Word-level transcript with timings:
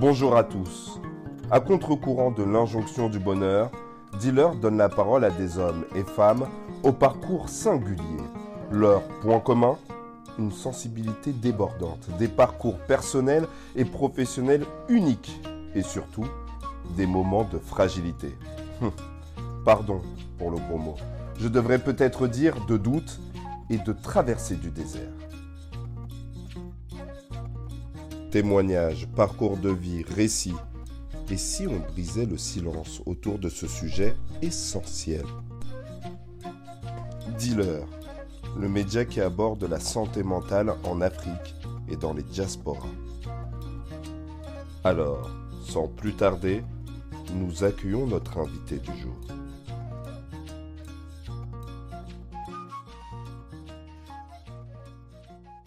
Bonjour 0.00 0.34
à 0.34 0.44
tous. 0.44 0.98
À 1.50 1.60
contre-courant 1.60 2.30
de 2.30 2.42
l'injonction 2.42 3.10
du 3.10 3.18
bonheur, 3.18 3.70
Dealer 4.18 4.54
donne 4.54 4.78
la 4.78 4.88
parole 4.88 5.24
à 5.26 5.30
des 5.30 5.58
hommes 5.58 5.84
et 5.94 6.04
femmes 6.04 6.46
au 6.82 6.90
parcours 6.90 7.50
singulier. 7.50 8.22
Leur 8.72 9.02
point 9.20 9.40
commun 9.40 9.76
Une 10.38 10.52
sensibilité 10.52 11.34
débordante, 11.34 12.08
des 12.18 12.28
parcours 12.28 12.78
personnels 12.78 13.46
et 13.76 13.84
professionnels 13.84 14.64
uniques 14.88 15.38
et 15.74 15.82
surtout 15.82 16.26
des 16.96 17.06
moments 17.06 17.44
de 17.44 17.58
fragilité. 17.58 18.34
Hum. 18.80 18.92
Pardon 19.66 20.00
pour 20.38 20.50
le 20.50 20.56
gros 20.56 20.78
mot. 20.78 20.96
Je 21.38 21.48
devrais 21.48 21.78
peut-être 21.78 22.26
dire 22.26 22.54
de 22.64 22.78
doute 22.78 23.20
et 23.68 23.76
de 23.76 23.92
traversée 23.92 24.56
du 24.56 24.70
désert. 24.70 25.12
Témoignages, 28.30 29.08
parcours 29.16 29.56
de 29.56 29.70
vie, 29.70 30.04
récits. 30.04 30.54
Et 31.30 31.36
si 31.36 31.66
on 31.66 31.80
brisait 31.80 32.26
le 32.26 32.38
silence 32.38 33.02
autour 33.04 33.40
de 33.40 33.48
ce 33.48 33.66
sujet 33.66 34.14
essentiel? 34.40 35.24
Dealer, 37.40 37.84
le 38.56 38.68
média 38.68 39.04
qui 39.04 39.20
aborde 39.20 39.64
la 39.64 39.80
santé 39.80 40.22
mentale 40.22 40.72
en 40.84 41.00
Afrique 41.00 41.56
et 41.88 41.96
dans 41.96 42.12
les 42.12 42.22
diasporas. 42.22 42.86
Alors, 44.84 45.28
sans 45.66 45.88
plus 45.88 46.14
tarder, 46.14 46.62
nous 47.34 47.64
accueillons 47.64 48.06
notre 48.06 48.38
invité 48.38 48.78
du 48.78 48.96
jour. 49.00 49.39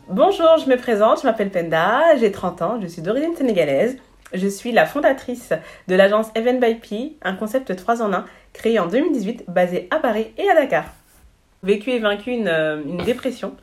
Bonjour, 0.09 0.57
je 0.57 0.69
me 0.69 0.75
présente, 0.75 1.21
je 1.21 1.25
m'appelle 1.25 1.49
Penda, 1.49 2.17
j'ai 2.17 2.29
30 2.29 2.61
ans, 2.61 2.77
je 2.81 2.87
suis 2.87 3.01
d'origine 3.01 3.33
sénégalaise. 3.37 3.97
Je 4.33 4.47
suis 4.49 4.73
la 4.73 4.85
fondatrice 4.85 5.53
de 5.87 5.95
l'agence 5.95 6.27
Even 6.35 6.59
by 6.59 6.75
P, 6.75 7.15
un 7.21 7.35
concept 7.35 7.73
3 7.73 8.01
en 8.01 8.11
1 8.11 8.25
créé 8.51 8.79
en 8.79 8.87
2018 8.87 9.45
basé 9.47 9.87
à 9.91 9.99
Paris 9.99 10.27
et 10.37 10.49
à 10.49 10.55
Dakar. 10.55 10.85
Vécu 11.63 11.91
et 11.91 11.99
vaincu 11.99 12.31
une, 12.31 12.49
euh, 12.49 12.83
une 12.83 12.97
dépression, 12.97 13.55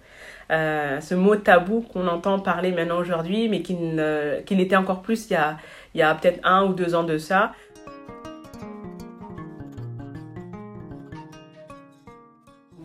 euh, 0.51 0.99
ce 1.01 1.15
mot 1.15 1.37
tabou 1.37 1.83
qu'on 1.83 2.09
entend 2.09 2.39
parler 2.39 2.73
maintenant 2.73 2.99
aujourd'hui, 2.99 3.51
mais 3.51 3.61
qui, 3.61 3.77
l'était 4.51 4.77
encore 4.77 5.03
plus 5.03 5.29
il 5.29 5.35
y 5.35 5.37
a, 5.37 5.59
il 5.95 6.01
y 6.01 6.03
a 6.03 6.15
peut-être 6.15 6.41
un 6.43 6.65
ou 6.65 6.73
deux 6.73 6.95
ans 6.95 7.05
de 7.05 7.19
ça. 7.19 7.53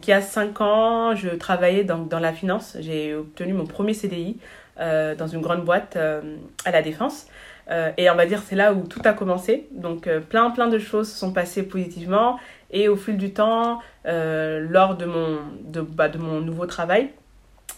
Il 0.08 0.12
y 0.12 0.14
a 0.14 0.22
cinq 0.22 0.62
ans, 0.62 1.16
je 1.16 1.30
travaillais 1.30 1.84
dans, 1.84 1.98
dans 1.98 2.20
la 2.20 2.32
finance. 2.32 2.78
J'ai 2.80 3.16
obtenu 3.16 3.54
mon 3.54 3.66
premier 3.66 3.94
CDI 3.94 4.38
euh, 4.80 5.16
dans 5.16 5.28
une 5.28 5.42
grande 5.42 5.64
boîte 5.64 5.96
euh, 5.96 6.22
à 6.66 6.72
la 6.72 6.82
Défense. 6.82 7.28
Euh, 7.72 7.92
et 7.98 8.10
on 8.12 8.16
va 8.16 8.28
dire 8.28 8.44
c'est 8.46 8.56
là 8.56 8.74
où 8.74 8.86
tout 8.86 9.02
a 9.06 9.14
commencé. 9.14 9.68
Donc 9.72 10.08
plein 10.30 10.52
plein 10.52 10.68
de 10.68 10.78
choses 10.78 11.10
se 11.10 11.18
sont 11.18 11.34
passées 11.34 11.64
positivement. 11.64 12.38
Et 12.72 12.88
au 12.88 12.96
fil 12.96 13.18
du 13.18 13.32
temps, 13.32 13.80
lors 14.04 14.96
de 14.96 15.06
mon, 15.06 15.40
de, 15.64 15.82
bah, 15.82 16.10
de 16.10 16.18
mon 16.18 16.42
nouveau 16.42 16.66
travail, 16.66 17.10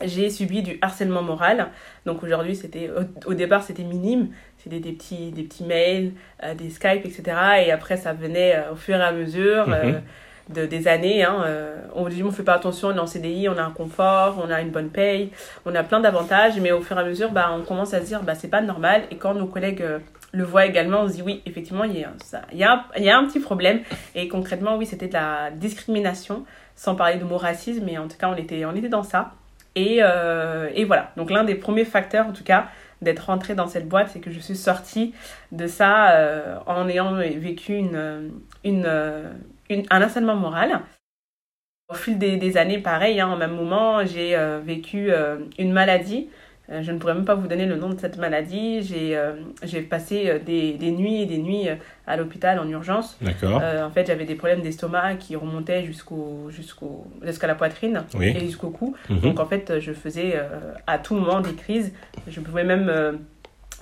j'ai 0.04 0.30
subi 0.30 0.64
du 0.64 0.80
harcèlement 0.82 1.22
moral. 1.22 1.68
Donc 2.06 2.24
aujourd'hui, 2.24 2.56
c'était 2.56 2.90
au, 3.26 3.34
départ, 3.36 3.64
c'était 3.64 3.84
minime. 3.84 4.30
C'était 4.58 4.80
des 4.80 4.92
petits, 4.92 5.32
des 5.32 5.44
petits 5.44 5.64
mails, 5.64 6.12
des 6.58 6.70
Skype, 6.70 7.06
etc. 7.06 7.24
Et 7.66 7.72
après, 7.72 7.96
ça 7.96 8.12
venait 8.12 8.66
au 8.72 8.76
fur 8.76 8.98
et 8.98 9.04
à 9.04 9.12
mesure. 9.12 9.70
Mm-hmm 9.70 10.02
de, 10.50 10.66
des 10.66 10.88
années. 10.88 11.24
Hein, 11.24 11.44
euh, 11.46 11.78
on 11.96 12.08
dit 12.10 12.24
on 12.24 12.32
fait 12.32 12.44
pas 12.44 12.54
attention, 12.54 12.90
on 12.90 12.96
est 12.96 13.00
en 13.00 13.08
CDI, 13.08 13.50
on 13.50 13.58
a 13.58 13.64
un 13.64 13.72
confort, 13.72 14.42
on 14.44 14.50
a 14.50 14.62
une 14.62 14.72
bonne 14.72 14.90
paye, 14.90 15.32
on 15.66 15.76
a 15.76 15.84
plein 15.84 16.00
d'avantages, 16.00 16.60
mais 16.60 16.72
au 16.72 16.82
fur 16.82 16.98
et 16.98 17.02
à 17.02 17.04
mesure, 17.04 17.32
bah, 17.32 17.50
on 17.54 17.64
commence 17.64 17.94
à 17.94 18.02
se 18.02 18.06
dire 18.06 18.24
bah 18.24 18.36
c'est 18.36 18.50
pas 18.50 18.62
normal. 18.62 19.04
Et 19.12 19.18
quand 19.18 19.34
nos 19.34 19.48
collègues 19.48 19.82
euh, 19.82 20.00
le 20.32 20.44
voient 20.44 20.66
également, 20.66 21.02
on 21.02 21.10
se 21.10 21.16
dit 21.16 21.22
oui, 21.22 21.42
effectivement, 21.46 21.84
il 21.84 21.98
y 21.98 22.04
a, 22.04 22.12
y 22.54 22.64
un, 22.64 22.84
il 22.98 23.04
y 23.04 23.10
a 23.10 23.18
un 23.18 23.26
petit 23.26 23.40
problème. 23.40 23.82
Et 24.16 24.28
concrètement, 24.28 24.78
oui, 24.78 24.86
c'était 24.86 25.08
de 25.08 25.14
la 25.14 25.52
discrimination, 25.52 26.46
sans 26.76 26.96
parler 26.96 27.18
de 27.18 27.24
mot 27.24 27.38
racisme, 27.38 27.84
mais 27.86 27.98
en 27.98 28.08
tout 28.08 28.18
cas, 28.18 28.30
on 28.30 28.36
était, 28.36 28.66
on 28.66 28.76
était 28.76 28.90
dans 28.90 29.04
ça. 29.04 29.34
Et, 29.76 30.00
euh, 30.02 30.70
et 30.74 30.86
voilà. 30.86 31.12
Donc 31.18 31.30
l'un 31.30 31.44
des 31.44 31.56
premiers 31.56 31.86
facteurs, 31.86 32.28
en 32.28 32.34
tout 32.34 32.44
cas, 32.44 32.68
d'être 33.02 33.28
rentrée 33.28 33.54
dans 33.54 33.68
cette 33.68 33.88
boîte, 33.88 34.10
c'est 34.12 34.20
que 34.20 34.32
je 34.32 34.40
suis 34.40 34.56
sortie 34.56 35.14
de 35.52 35.68
ça 35.68 36.12
euh, 36.12 36.58
en 36.66 36.90
ayant 36.90 37.14
vécu 37.14 37.76
une, 37.76 38.32
une, 38.64 38.88
une, 39.70 39.84
un 39.90 40.02
harcèlement 40.02 40.36
moral. 40.36 40.82
Au 41.90 41.94
fil 41.94 42.18
des, 42.18 42.36
des 42.38 42.58
années, 42.58 42.80
pareil, 42.80 43.20
hein, 43.22 43.30
en 43.30 43.38
même 43.38 43.56
moment, 43.56 44.06
j'ai 44.06 44.36
euh, 44.36 44.60
vécu 44.60 45.10
euh, 45.10 45.38
une 45.58 45.72
maladie. 45.72 46.28
Euh, 46.70 46.82
je 46.84 46.92
ne 46.92 46.98
pourrais 47.00 47.14
même 47.14 47.24
pas 47.24 47.36
vous 47.36 47.48
donner 47.48 47.66
le 47.66 47.78
nom 47.78 47.88
de 47.90 47.98
cette 47.98 48.18
maladie. 48.18 48.82
J'ai 48.84 49.82
passé 49.84 50.42
des, 50.46 50.74
des 50.74 50.92
nuits 50.92 51.22
et 51.22 51.26
des 51.26 51.38
nuits 51.38 51.68
à 52.06 52.18
l'hôpital 52.18 52.60
en 52.60 52.68
urgence. 52.68 53.18
D'accord. 53.22 53.62
en 53.64 53.90
fait, 53.90 54.08
j'avais 54.08 54.26
des 54.26 54.36
problèmes 54.36 54.60
d'estomac 54.60 55.16
qui 55.16 55.38
remontaient 55.38 55.86
jusqu'au 55.86 56.50
jusqu'au 56.50 57.08
jusqu'à 57.22 57.48
la 57.48 57.56
poitrine 57.56 58.04
Oui. 58.16 58.34
et 58.36 58.40
jusqu'au 58.42 58.70
cou. 58.70 58.98
Mhm. 59.10 59.20
Donc 59.22 59.40
en 59.40 59.46
fait, 59.46 59.80
je 59.80 59.94
faisais 59.94 60.38
à 60.88 61.00
tout 61.00 61.16
moment 61.16 61.40
des 61.40 61.54
crises. 61.54 61.94
Je 62.28 62.42
pouvais 62.42 62.66
même 62.66 62.92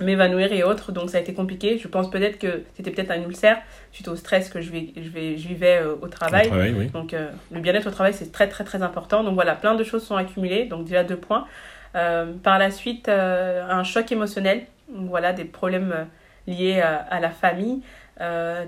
m'évanouir 0.00 0.52
et 0.52 0.62
autres. 0.62 0.92
Donc 0.92 1.10
ça 1.10 1.18
a 1.18 1.20
été 1.20 1.34
compliqué. 1.34 1.78
Je 1.78 1.88
pense 1.88 2.10
peut-être 2.10 2.38
que 2.38 2.62
c'était 2.74 2.90
peut-être 2.90 3.10
un 3.10 3.22
ulcère 3.22 3.58
suite 3.92 4.08
au 4.08 4.16
stress 4.16 4.48
que 4.48 4.60
je, 4.60 4.70
vais, 4.70 4.92
je, 4.96 5.08
vais, 5.08 5.36
je 5.36 5.48
vivais 5.48 5.80
euh, 5.82 5.94
au 6.00 6.08
travail. 6.08 6.46
Au 6.46 6.50
travail, 6.50 6.74
oui. 6.76 6.86
Donc 6.88 7.14
euh, 7.14 7.30
le 7.50 7.60
bien-être 7.60 7.88
au 7.88 7.90
travail, 7.90 8.14
c'est 8.14 8.32
très 8.32 8.48
très 8.48 8.64
très 8.64 8.82
important. 8.82 9.24
Donc 9.24 9.34
voilà, 9.34 9.54
plein 9.54 9.74
de 9.74 9.84
choses 9.84 10.04
sont 10.04 10.16
accumulées. 10.16 10.66
Donc 10.66 10.84
déjà 10.84 11.04
deux 11.04 11.16
points. 11.16 11.46
Euh, 11.94 12.32
par 12.42 12.58
la 12.58 12.70
suite, 12.70 13.08
un 13.08 13.84
choc 13.84 14.10
émotionnel. 14.12 14.62
Voilà, 14.88 15.32
des 15.32 15.44
problèmes 15.44 16.06
liés 16.46 16.80
à, 16.80 16.96
à 16.96 17.20
la 17.20 17.30
famille. 17.30 17.82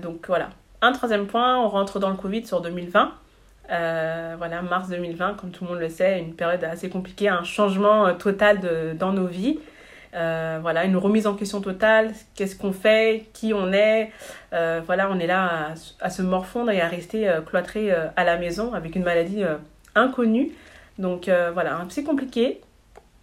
Donc 0.01 0.27
voilà. 0.27 0.49
Un 0.81 0.93
troisième 0.93 1.27
point, 1.27 1.59
on 1.59 1.67
rentre 1.67 1.99
dans 1.99 2.09
le 2.09 2.15
Covid 2.15 2.45
sur 2.45 2.61
2020. 2.61 3.13
Euh, 3.71 4.35
voilà, 4.37 4.61
mars 4.61 4.89
2020, 4.89 5.35
comme 5.35 5.51
tout 5.51 5.63
le 5.63 5.71
monde 5.71 5.79
le 5.79 5.89
sait, 5.89 6.19
une 6.19 6.33
période 6.33 6.63
assez 6.63 6.89
compliquée, 6.89 7.29
un 7.29 7.43
changement 7.43 8.13
total 8.15 8.59
de, 8.59 8.93
dans 8.97 9.13
nos 9.13 9.27
vies. 9.27 9.59
Euh, 10.15 10.59
voilà, 10.61 10.85
une 10.85 10.97
remise 10.97 11.27
en 11.27 11.35
question 11.35 11.61
totale, 11.61 12.13
qu'est-ce 12.35 12.55
qu'on 12.55 12.73
fait, 12.73 13.25
qui 13.33 13.53
on 13.53 13.71
est? 13.71 14.11
Euh, 14.53 14.81
voilà, 14.85 15.09
on 15.11 15.19
est 15.19 15.27
là 15.27 15.73
à, 15.99 16.09
se 16.09 16.21
morfondre 16.21 16.71
et 16.71 16.81
à 16.81 16.87
rester 16.87 17.29
euh, 17.29 17.41
cloîtré 17.41 17.91
à 17.91 18.23
la 18.23 18.37
maison 18.37 18.73
avec 18.73 18.95
une 18.95 19.03
maladie 19.03 19.43
inconnue. 19.95 20.51
Donc 20.97 21.29
voilà, 21.53 21.85
c'est 21.89 22.03
compliqué. 22.03 22.61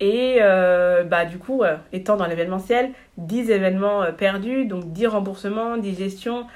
Et 0.00 0.38
bah, 0.41 1.24
du 1.24 1.38
coup, 1.38 1.62
étant 1.92 2.16
dans 2.16 2.26
l'événementiel, 2.26 2.91
10 3.18 3.50
événements 3.50 4.04
perdus, 4.12 4.66
donc 4.66 4.92
10 4.92 5.06
remboursements, 5.08 5.76
10 5.76 5.97
gestions. 5.97 6.47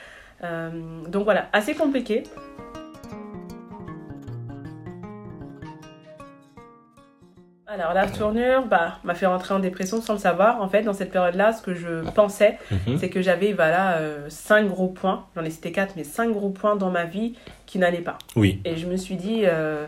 donc 1.09 1.25
voilà, 1.25 1.49
assez 1.53 1.75
compliqué. 1.75 2.25
Alors 7.73 7.95
la 7.95 8.07
tournure 8.09 8.65
bah, 8.67 8.97
m'a 9.05 9.15
fait 9.15 9.27
rentrer 9.27 9.55
en 9.55 9.61
dépression 9.61 10.01
sans 10.01 10.15
le 10.15 10.19
savoir. 10.19 10.61
En 10.61 10.69
fait, 10.69 10.83
dans 10.83 10.93
cette 10.93 11.13
période-là, 11.13 11.53
ce 11.53 11.63
que 11.63 11.73
je 11.73 12.03
pensais, 12.15 12.59
Mhm. 12.73 12.99
c'est 12.99 13.09
que 13.11 13.23
j'avais 13.23 13.53
voilà, 13.53 13.93
euh, 13.99 14.27
cinq 14.29 14.67
gros 14.67 14.89
points, 14.89 15.27
j'en 15.37 15.45
ai 15.45 15.51
cité 15.51 15.71
quatre, 15.71 15.95
mais 15.97 16.03
cinq 16.03 16.33
gros 16.33 16.51
points 16.51 16.75
dans 16.75 16.91
ma 16.91 17.05
vie 17.05 17.37
qui 17.67 17.79
n'allaient 17.79 17.99
pas. 17.99 18.19
Oui. 18.35 18.61
Et 18.65 18.77
je 18.77 18.87
me 18.87 18.97
suis 18.97 19.15
dit, 19.15 19.43
euh, 19.45 19.87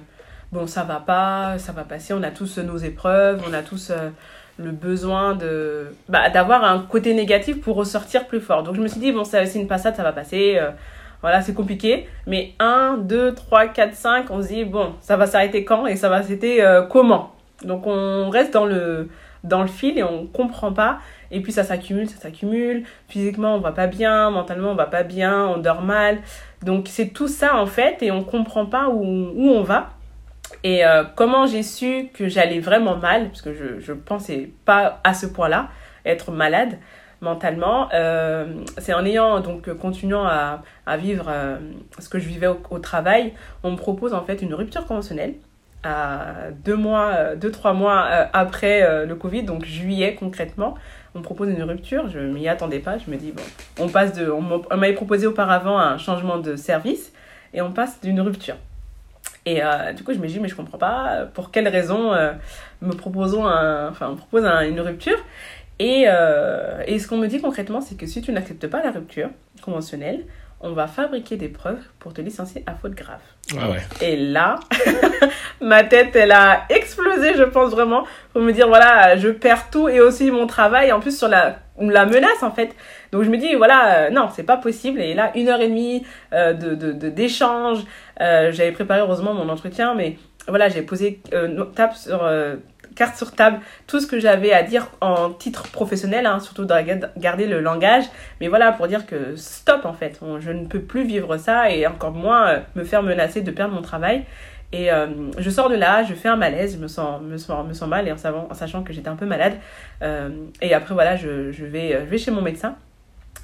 bon, 0.52 0.68
ça 0.68 0.84
va 0.84 0.96
pas, 1.04 1.58
ça 1.58 1.72
va 1.72 1.82
passer, 1.82 2.14
on 2.14 2.22
a 2.22 2.30
tous 2.30 2.58
nos 2.58 2.76
épreuves, 2.76 3.42
on 3.50 3.52
a 3.52 3.62
tous 3.62 3.90
euh, 3.90 4.10
le 4.58 4.70
besoin 4.70 5.34
de 5.34 5.92
bah, 6.08 6.30
d'avoir 6.30 6.62
un 6.62 6.78
côté 6.78 7.14
négatif 7.14 7.60
pour 7.60 7.74
ressortir 7.74 8.28
plus 8.28 8.40
fort. 8.40 8.62
Donc 8.62 8.76
je 8.76 8.80
me 8.80 8.86
suis 8.86 9.00
dit, 9.00 9.10
bon, 9.10 9.24
c'est 9.24 9.52
une 9.56 9.66
passade, 9.66 9.96
ça 9.96 10.04
va 10.04 10.12
passer. 10.12 10.60
voilà, 11.20 11.40
c'est 11.42 11.54
compliqué. 11.54 12.06
Mais 12.28 12.52
1, 12.60 12.98
2, 12.98 13.34
3, 13.34 13.66
4, 13.68 13.94
5, 13.94 14.30
on 14.30 14.40
se 14.42 14.48
dit, 14.48 14.64
bon, 14.64 14.92
ça 15.00 15.16
va 15.16 15.26
s'arrêter 15.26 15.64
quand 15.64 15.86
et 15.88 15.96
ça 15.96 16.08
va 16.08 16.22
s'arrêter 16.22 16.62
euh, 16.62 16.82
comment? 16.82 17.32
Donc 17.64 17.86
on 17.86 18.30
reste 18.30 18.52
dans 18.52 18.66
le, 18.66 19.08
dans 19.44 19.62
le 19.62 19.68
fil 19.68 19.98
et 19.98 20.02
on 20.02 20.26
comprend 20.26 20.72
pas. 20.72 20.98
Et 21.30 21.40
puis 21.40 21.52
ça 21.52 21.64
s'accumule, 21.64 22.08
ça 22.08 22.16
s'accumule. 22.16 22.84
Physiquement, 23.08 23.56
on 23.56 23.60
va 23.60 23.72
pas 23.72 23.86
bien. 23.86 24.30
Mentalement, 24.30 24.70
on 24.70 24.74
va 24.74 24.86
pas 24.86 25.02
bien. 25.02 25.46
On 25.46 25.58
dort 25.58 25.82
mal. 25.82 26.18
Donc 26.62 26.88
c'est 26.88 27.08
tout 27.08 27.28
ça 27.28 27.56
en 27.56 27.66
fait 27.66 28.02
et 28.02 28.10
on 28.10 28.22
comprend 28.22 28.66
pas 28.66 28.88
où, 28.88 29.02
où 29.02 29.48
on 29.50 29.62
va. 29.62 29.90
Et 30.64 30.84
euh, 30.84 31.04
comment 31.16 31.46
j'ai 31.46 31.62
su 31.62 32.10
que 32.12 32.28
j'allais 32.28 32.60
vraiment 32.60 32.96
mal, 32.96 33.28
parce 33.28 33.42
que 33.42 33.54
je, 33.54 33.80
je 33.80 33.92
pensais 33.92 34.50
pas 34.64 35.00
à 35.02 35.14
ce 35.14 35.26
point-là, 35.26 35.68
être 36.04 36.30
malade 36.30 36.78
mentalement, 37.22 37.88
euh, 37.94 38.46
c'est 38.78 38.92
en 38.92 39.04
ayant, 39.04 39.40
donc 39.40 39.72
continuant 39.74 40.26
à, 40.26 40.62
à 40.86 40.96
vivre 40.96 41.26
euh, 41.28 41.56
ce 41.98 42.08
que 42.08 42.18
je 42.18 42.28
vivais 42.28 42.48
au 42.48 42.78
travail, 42.80 43.32
on 43.62 43.70
me 43.70 43.76
propose 43.76 44.12
en 44.12 44.24
fait 44.24 44.42
une 44.42 44.52
rupture 44.54 44.86
conventionnelle 44.86 45.34
à 45.82 46.50
deux 46.64 46.76
mois, 46.76 47.34
deux, 47.34 47.50
trois 47.50 47.72
mois 47.72 48.06
euh, 48.10 48.24
après 48.32 48.82
euh, 48.82 49.06
le 49.06 49.14
Covid, 49.14 49.42
donc 49.42 49.64
juillet 49.64 50.14
concrètement, 50.14 50.74
on 51.14 51.22
propose 51.22 51.48
une 51.50 51.62
rupture. 51.62 52.08
Je 52.08 52.18
m'y 52.18 52.48
attendais 52.48 52.78
pas. 52.78 52.98
Je 52.98 53.10
me 53.10 53.16
dis, 53.16 53.32
bon, 53.32 53.42
on 53.78 53.88
passe 53.88 54.12
de. 54.12 54.30
On 54.30 54.76
m'avait 54.76 54.92
proposé 54.94 55.26
auparavant 55.26 55.78
un 55.78 55.98
changement 55.98 56.38
de 56.38 56.56
service 56.56 57.12
et 57.52 57.62
on 57.62 57.72
passe 57.72 58.00
d'une 58.00 58.20
rupture. 58.20 58.56
Et 59.44 59.62
euh, 59.62 59.92
du 59.92 60.04
coup, 60.04 60.12
je 60.12 60.18
me 60.18 60.26
dis, 60.26 60.38
mais 60.38 60.48
je 60.48 60.54
comprends 60.54 60.78
pas 60.78 61.26
pour 61.34 61.50
quelle 61.50 61.68
raison 61.68 62.12
euh, 62.12 62.32
me 62.80 62.92
proposons 62.92 63.44
un, 63.46 63.88
enfin, 63.90 64.08
on 64.10 64.16
propose 64.16 64.44
un, 64.44 64.62
une 64.62 64.80
rupture. 64.80 65.18
Et, 65.78 66.04
euh, 66.06 66.82
et 66.86 66.98
ce 66.98 67.08
qu'on 67.08 67.18
me 67.18 67.26
dit 67.26 67.40
concrètement, 67.40 67.80
c'est 67.80 67.96
que 67.96 68.06
si 68.06 68.22
tu 68.22 68.30
n'acceptes 68.30 68.68
pas 68.68 68.82
la 68.82 68.92
rupture 68.92 69.30
conventionnelle, 69.62 70.24
on 70.62 70.72
va 70.72 70.86
fabriquer 70.86 71.36
des 71.36 71.48
preuves 71.48 71.80
pour 71.98 72.12
te 72.14 72.20
licencier 72.20 72.62
à 72.66 72.74
faute 72.74 72.92
grave. 72.94 73.20
Ah 73.58 73.70
ouais. 73.70 73.78
Et 74.00 74.16
là, 74.16 74.56
ma 75.60 75.84
tête, 75.84 76.14
elle 76.16 76.32
a 76.32 76.62
explosé, 76.68 77.34
je 77.36 77.42
pense 77.42 77.70
vraiment, 77.72 78.04
pour 78.32 78.42
me 78.42 78.52
dire, 78.52 78.68
voilà, 78.68 79.16
je 79.16 79.28
perds 79.28 79.70
tout 79.70 79.88
et 79.88 80.00
aussi 80.00 80.30
mon 80.30 80.46
travail, 80.46 80.92
en 80.92 81.00
plus 81.00 81.16
sur 81.18 81.28
la, 81.28 81.56
la 81.80 82.06
menace, 82.06 82.42
en 82.42 82.50
fait. 82.52 82.74
Donc 83.12 83.24
je 83.24 83.30
me 83.30 83.36
dis, 83.38 83.54
voilà, 83.54 84.06
euh, 84.06 84.10
non, 84.10 84.28
c'est 84.34 84.44
pas 84.44 84.56
possible. 84.56 85.00
Et 85.00 85.14
là, 85.14 85.32
une 85.34 85.48
heure 85.48 85.60
et 85.60 85.68
demie 85.68 86.04
euh, 86.32 86.52
de, 86.52 86.74
de, 86.74 86.92
de- 86.92 87.08
d'échange. 87.10 87.80
Euh, 88.20 88.52
J'avais 88.52 88.72
préparé 88.72 89.00
heureusement 89.00 89.34
mon 89.34 89.48
entretien, 89.48 89.94
mais 89.94 90.16
voilà, 90.48 90.68
j'ai 90.68 90.82
posé 90.82 91.20
table 91.74 91.94
sur, 91.94 92.22
carte 93.02 93.16
sur 93.16 93.32
table 93.32 93.58
tout 93.88 93.98
ce 94.02 94.06
que 94.06 94.18
j'avais 94.20 94.52
à 94.52 94.62
dire 94.62 94.84
en 95.00 95.30
titre 95.44 95.62
professionnel, 95.78 96.24
hein, 96.26 96.38
surtout 96.40 96.64
de 96.64 96.74
ga- 96.88 97.10
garder 97.16 97.46
le 97.46 97.60
langage. 97.60 98.04
Mais 98.40 98.48
voilà, 98.48 98.70
pour 98.72 98.86
dire 98.86 99.06
que 99.06 99.34
stop, 99.36 99.84
en 99.84 99.92
fait, 100.00 100.20
je 100.38 100.50
ne 100.52 100.64
peux 100.66 100.80
plus 100.92 101.04
vivre 101.04 101.36
ça 101.36 101.70
et 101.70 101.86
encore 101.86 102.12
moins 102.12 102.42
euh, 102.48 102.58
me 102.76 102.84
faire 102.84 103.02
menacer 103.02 103.40
de 103.42 103.50
perdre 103.50 103.74
mon 103.74 103.82
travail. 103.82 104.24
Et 104.72 104.90
euh, 104.92 105.06
je 105.36 105.50
sors 105.50 105.68
de 105.68 105.74
là, 105.74 106.02
je 106.04 106.14
fais 106.14 106.28
un 106.28 106.36
malaise, 106.36 106.70
je 106.76 106.78
me 106.78 106.88
sens, 106.88 107.20
me 107.22 107.36
sens, 107.36 107.66
me 107.66 107.74
sens 107.74 107.88
mal 107.88 108.06
et 108.08 108.12
en, 108.12 108.16
savant, 108.16 108.46
en 108.50 108.54
sachant 108.54 108.82
que 108.84 108.92
j'étais 108.92 109.08
un 109.08 109.16
peu 109.16 109.26
malade. 109.26 109.54
Euh, 110.02 110.30
et 110.60 110.72
après, 110.72 110.94
voilà, 110.94 111.16
je, 111.16 111.50
je, 111.52 111.64
vais, 111.64 111.88
je 112.04 112.08
vais 112.12 112.18
chez 112.18 112.30
mon 112.30 112.40
médecin 112.40 112.76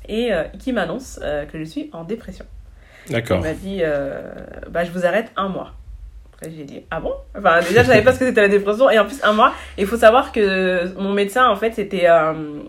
et 0.08 0.32
euh, 0.32 0.44
qui 0.60 0.72
m'annonce 0.72 1.18
que 1.50 1.58
je 1.58 1.64
suis 1.64 1.90
en 1.92 2.04
dépression. 2.04 2.46
Il 3.08 3.12
D'accord. 3.12 3.40
m'a 3.42 3.52
dit, 3.52 3.82
bah, 4.70 4.84
je 4.84 4.90
vous 4.90 5.04
arrête 5.04 5.30
un 5.36 5.48
mois. 5.48 5.72
Après, 6.40 6.52
j'ai 6.56 6.62
dit, 6.62 6.82
ah 6.92 7.00
bon? 7.00 7.12
Enfin, 7.36 7.58
déjà, 7.68 7.82
je 7.82 7.88
savais 7.88 8.02
pas 8.02 8.12
ce 8.12 8.20
que 8.20 8.26
c'était 8.26 8.42
la 8.42 8.48
dépression. 8.48 8.88
Et 8.90 8.98
en 8.98 9.04
plus, 9.06 9.18
un 9.24 9.32
mois. 9.32 9.52
Il 9.76 9.86
faut 9.86 9.96
savoir 9.96 10.30
que 10.30 10.96
mon 10.96 11.12
médecin, 11.12 11.48
en 11.48 11.56
fait, 11.56 11.72
c'était 11.74 12.08
euh, 12.08 12.60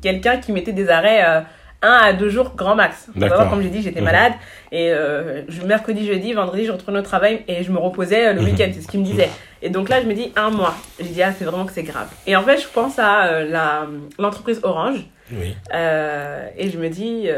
quelqu'un 0.00 0.38
qui 0.38 0.50
mettait 0.52 0.72
des 0.72 0.88
arrêts 0.88 1.22
euh, 1.26 1.40
un 1.82 1.92
à 2.04 2.12
deux 2.14 2.30
jours 2.30 2.54
grand 2.56 2.74
max. 2.74 3.04
Faut 3.12 3.20
D'accord. 3.20 3.36
savoir, 3.36 3.50
comme 3.50 3.62
j'ai 3.62 3.68
dit, 3.68 3.82
j'étais 3.82 4.00
Mhm. 4.00 4.06
malade. 4.06 4.32
Et 4.72 4.90
euh, 4.92 5.42
mercredi, 5.66 6.06
jeudi, 6.06 6.32
vendredi, 6.32 6.64
je 6.64 6.72
retournais 6.72 7.00
au 7.00 7.02
travail 7.02 7.44
et 7.48 7.62
je 7.62 7.70
me 7.70 7.76
reposais 7.78 8.28
euh, 8.28 8.32
le 8.32 8.40
Mhm. 8.40 8.46
week-end. 8.46 8.70
C'est 8.72 8.80
ce 8.80 8.88
qu'il 8.88 9.00
me 9.00 9.04
disait. 9.04 9.28
Et 9.60 9.68
donc 9.68 9.90
là, 9.90 10.00
je 10.00 10.06
me 10.06 10.14
dis, 10.14 10.32
un 10.34 10.48
mois. 10.48 10.74
J'ai 10.98 11.10
dit, 11.10 11.22
ah, 11.22 11.32
c'est 11.38 11.44
vraiment 11.44 11.66
que 11.66 11.72
c'est 11.72 11.82
grave. 11.82 12.08
Et 12.26 12.34
en 12.34 12.42
fait, 12.42 12.56
je 12.56 12.66
pense 12.68 12.98
à 12.98 13.42
la- 13.44 13.86
l'entreprise 14.18 14.60
Orange. 14.62 15.00
Oui. 15.32 15.54
Et 15.74 16.70
je 16.70 16.78
me 16.78 16.88
dis, 16.88 17.28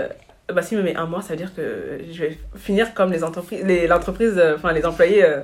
bah, 0.52 0.62
s'il 0.62 0.78
me 0.78 0.82
met 0.82 0.96
un 0.96 1.06
mois, 1.06 1.22
ça 1.22 1.30
veut 1.30 1.36
dire 1.36 1.54
que 1.54 1.98
je 2.10 2.20
vais 2.20 2.38
finir 2.56 2.94
comme 2.94 3.12
les 3.12 3.24
entreprises, 3.24 3.64
les, 3.64 3.86
l'entreprise, 3.86 4.34
euh, 4.36 4.56
enfin 4.56 4.72
les 4.72 4.84
employés 4.84 5.24
euh, 5.24 5.40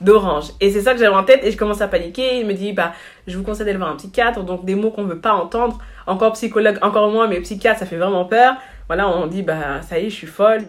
d'Orange. 0.00 0.52
Et 0.60 0.70
c'est 0.70 0.80
ça 0.80 0.92
que 0.92 0.98
j'avais 0.98 1.14
en 1.14 1.24
tête 1.24 1.40
et 1.44 1.50
je 1.50 1.56
commence 1.56 1.80
à 1.80 1.88
paniquer. 1.88 2.40
Il 2.40 2.46
me 2.46 2.52
dit, 2.52 2.72
bah, 2.72 2.92
je 3.26 3.36
vous 3.36 3.42
conseille 3.42 3.66
d'aller 3.66 3.78
voir 3.78 3.90
un 3.90 3.96
psychiatre, 3.96 4.42
donc 4.42 4.64
des 4.64 4.74
mots 4.74 4.90
qu'on 4.90 5.04
veut 5.04 5.20
pas 5.20 5.32
entendre. 5.32 5.78
Encore 6.06 6.32
psychologue, 6.32 6.78
encore 6.82 7.10
moins, 7.10 7.26
mais 7.26 7.40
psychiatre, 7.40 7.80
ça 7.80 7.86
fait 7.86 7.96
vraiment 7.96 8.24
peur. 8.24 8.54
Voilà, 8.88 9.08
on 9.08 9.26
dit, 9.26 9.42
bah, 9.42 9.82
ça 9.82 9.98
y 9.98 10.06
est, 10.06 10.10
je 10.10 10.14
suis 10.14 10.26
folle. 10.26 10.62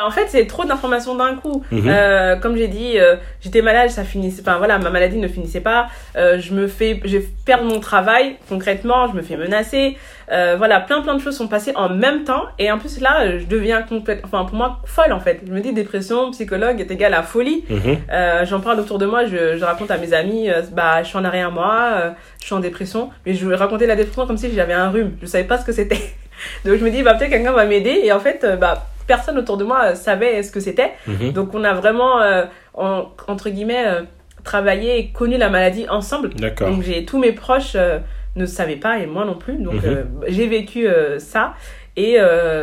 Bah, 0.00 0.06
en 0.06 0.10
fait, 0.10 0.26
c'est 0.28 0.46
trop 0.46 0.64
d'informations 0.64 1.14
d'un 1.14 1.34
coup. 1.36 1.62
Mhm. 1.70 1.82
Euh, 1.86 2.36
comme 2.36 2.56
j'ai 2.56 2.68
dit, 2.68 2.98
euh, 2.98 3.16
j'étais 3.42 3.60
malade, 3.60 3.90
ça 3.90 4.02
finissait. 4.04 4.40
Enfin 4.40 4.56
voilà, 4.58 4.78
ma 4.78 4.88
maladie 4.90 5.18
ne 5.18 5.28
finissait 5.28 5.60
pas. 5.60 5.88
Euh, 6.16 6.38
je 6.40 6.54
me 6.54 6.66
fais, 6.68 7.00
je 7.04 7.18
perds 7.44 7.62
mon 7.64 7.80
travail 7.80 8.36
concrètement. 8.48 9.08
Je 9.08 9.14
me 9.14 9.22
fais 9.22 9.36
menacer. 9.36 9.98
Euh, 10.32 10.54
voilà, 10.56 10.80
plein 10.80 11.02
plein 11.02 11.14
de 11.16 11.20
choses 11.20 11.36
sont 11.36 11.48
passées 11.48 11.72
en 11.76 11.88
même 11.90 12.24
temps. 12.24 12.44
Et 12.58 12.70
en 12.70 12.78
plus 12.78 13.00
là, 13.00 13.38
je 13.38 13.44
deviens 13.44 13.82
complète. 13.82 14.22
Enfin 14.24 14.44
pour 14.44 14.56
moi, 14.56 14.78
folle 14.86 15.12
en 15.12 15.20
fait. 15.20 15.40
Je 15.46 15.52
me 15.52 15.60
dis 15.60 15.72
dépression, 15.74 16.30
psychologue 16.30 16.80
est 16.80 16.90
égal 16.90 17.12
à 17.14 17.22
folie. 17.22 17.64
Mhm. 17.68 17.98
Euh, 18.10 18.44
J'en 18.46 18.60
parle 18.60 18.80
autour 18.80 18.98
de 18.98 19.06
moi. 19.06 19.26
Je, 19.26 19.56
je 19.58 19.64
raconte 19.64 19.90
à 19.90 19.98
mes 19.98 20.14
amis. 20.14 20.48
euh, 20.48 20.62
bah 20.72 21.02
je 21.02 21.08
suis 21.08 21.18
en 21.18 21.50
mois. 21.50 21.88
euh, 21.94 22.10
je 22.40 22.46
suis 22.46 22.54
en 22.54 22.60
dépression. 22.60 23.10
Mais 23.26 23.34
je 23.34 23.46
racontais 23.48 23.86
la 23.86 23.96
dépression 23.96 24.26
comme 24.26 24.38
si 24.38 24.50
j'avais 24.54 24.72
un 24.72 24.88
rhume. 24.88 25.12
Je 25.20 25.26
savais 25.26 25.44
pas 25.44 25.58
ce 25.58 25.64
que 25.66 25.72
c'était. 25.72 26.00
Donc 26.64 26.76
je 26.78 26.84
me 26.84 26.90
dis 26.90 27.02
bah 27.02 27.14
peut-être 27.14 27.30
quelqu'un 27.30 27.52
va 27.52 27.66
m'aider. 27.66 28.00
Et 28.04 28.12
en 28.12 28.20
fait, 28.20 28.46
bah 28.58 28.86
personne 29.14 29.36
autour 29.38 29.56
de 29.56 29.64
moi 29.64 29.80
euh, 29.86 29.94
savait 29.96 30.40
ce 30.44 30.52
que 30.52 30.60
c'était. 30.60 30.92
Mhm. 31.08 31.32
Donc 31.32 31.48
on 31.54 31.64
a 31.64 31.74
vraiment, 31.74 32.20
euh, 32.22 32.44
en- 32.74 33.06
entre 33.26 33.50
guillemets, 33.50 33.84
euh, 33.88 34.02
travaillé 34.44 34.98
et 35.00 35.08
connu 35.10 35.36
la 35.36 35.48
maladie 35.50 35.86
ensemble. 35.88 36.30
Donc 36.70 36.82
j'ai 36.82 37.04
tous 37.04 37.18
mes 37.18 37.32
proches 37.32 37.72
euh, 37.74 37.98
ne 38.36 38.46
savaient 38.46 38.76
pas 38.76 38.98
et 38.98 39.06
moi 39.06 39.24
non 39.24 39.34
plus. 39.34 39.56
Donc 39.56 39.82
Mhm. 39.82 40.06
j'ai 40.28 40.46
vécu 40.46 40.86
ça 41.18 41.54
et 41.96 42.16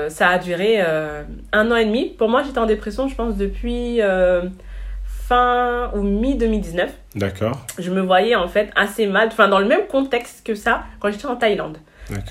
ça 0.08 0.30
a 0.30 0.38
duré 0.40 0.80
un 1.60 1.72
an 1.72 1.76
et 1.76 1.86
demi. 1.86 2.04
Pour 2.18 2.30
moi 2.30 2.42
j'étais 2.44 2.60
en 2.60 2.66
dépression 2.66 3.08
je 3.10 3.16
pense 3.16 3.36
depuis 3.36 4.00
fin 5.06 5.92
ou 5.94 6.02
mi 6.04 6.36
2019. 6.36 6.90
D'accord. 7.16 7.60
Je 7.80 7.92
me 7.92 8.02
voyais 8.02 8.36
en 8.36 8.48
fait 8.48 8.70
assez 8.76 9.08
mal, 9.08 9.28
enfin 9.32 9.48
dans 9.50 9.60
le 9.60 9.66
même 9.66 9.86
contexte 9.88 10.46
que 10.46 10.56
ça 10.56 10.84
quand 11.00 11.12
j'étais 11.12 11.26
en 11.26 11.36
Thaïlande. 11.36 11.78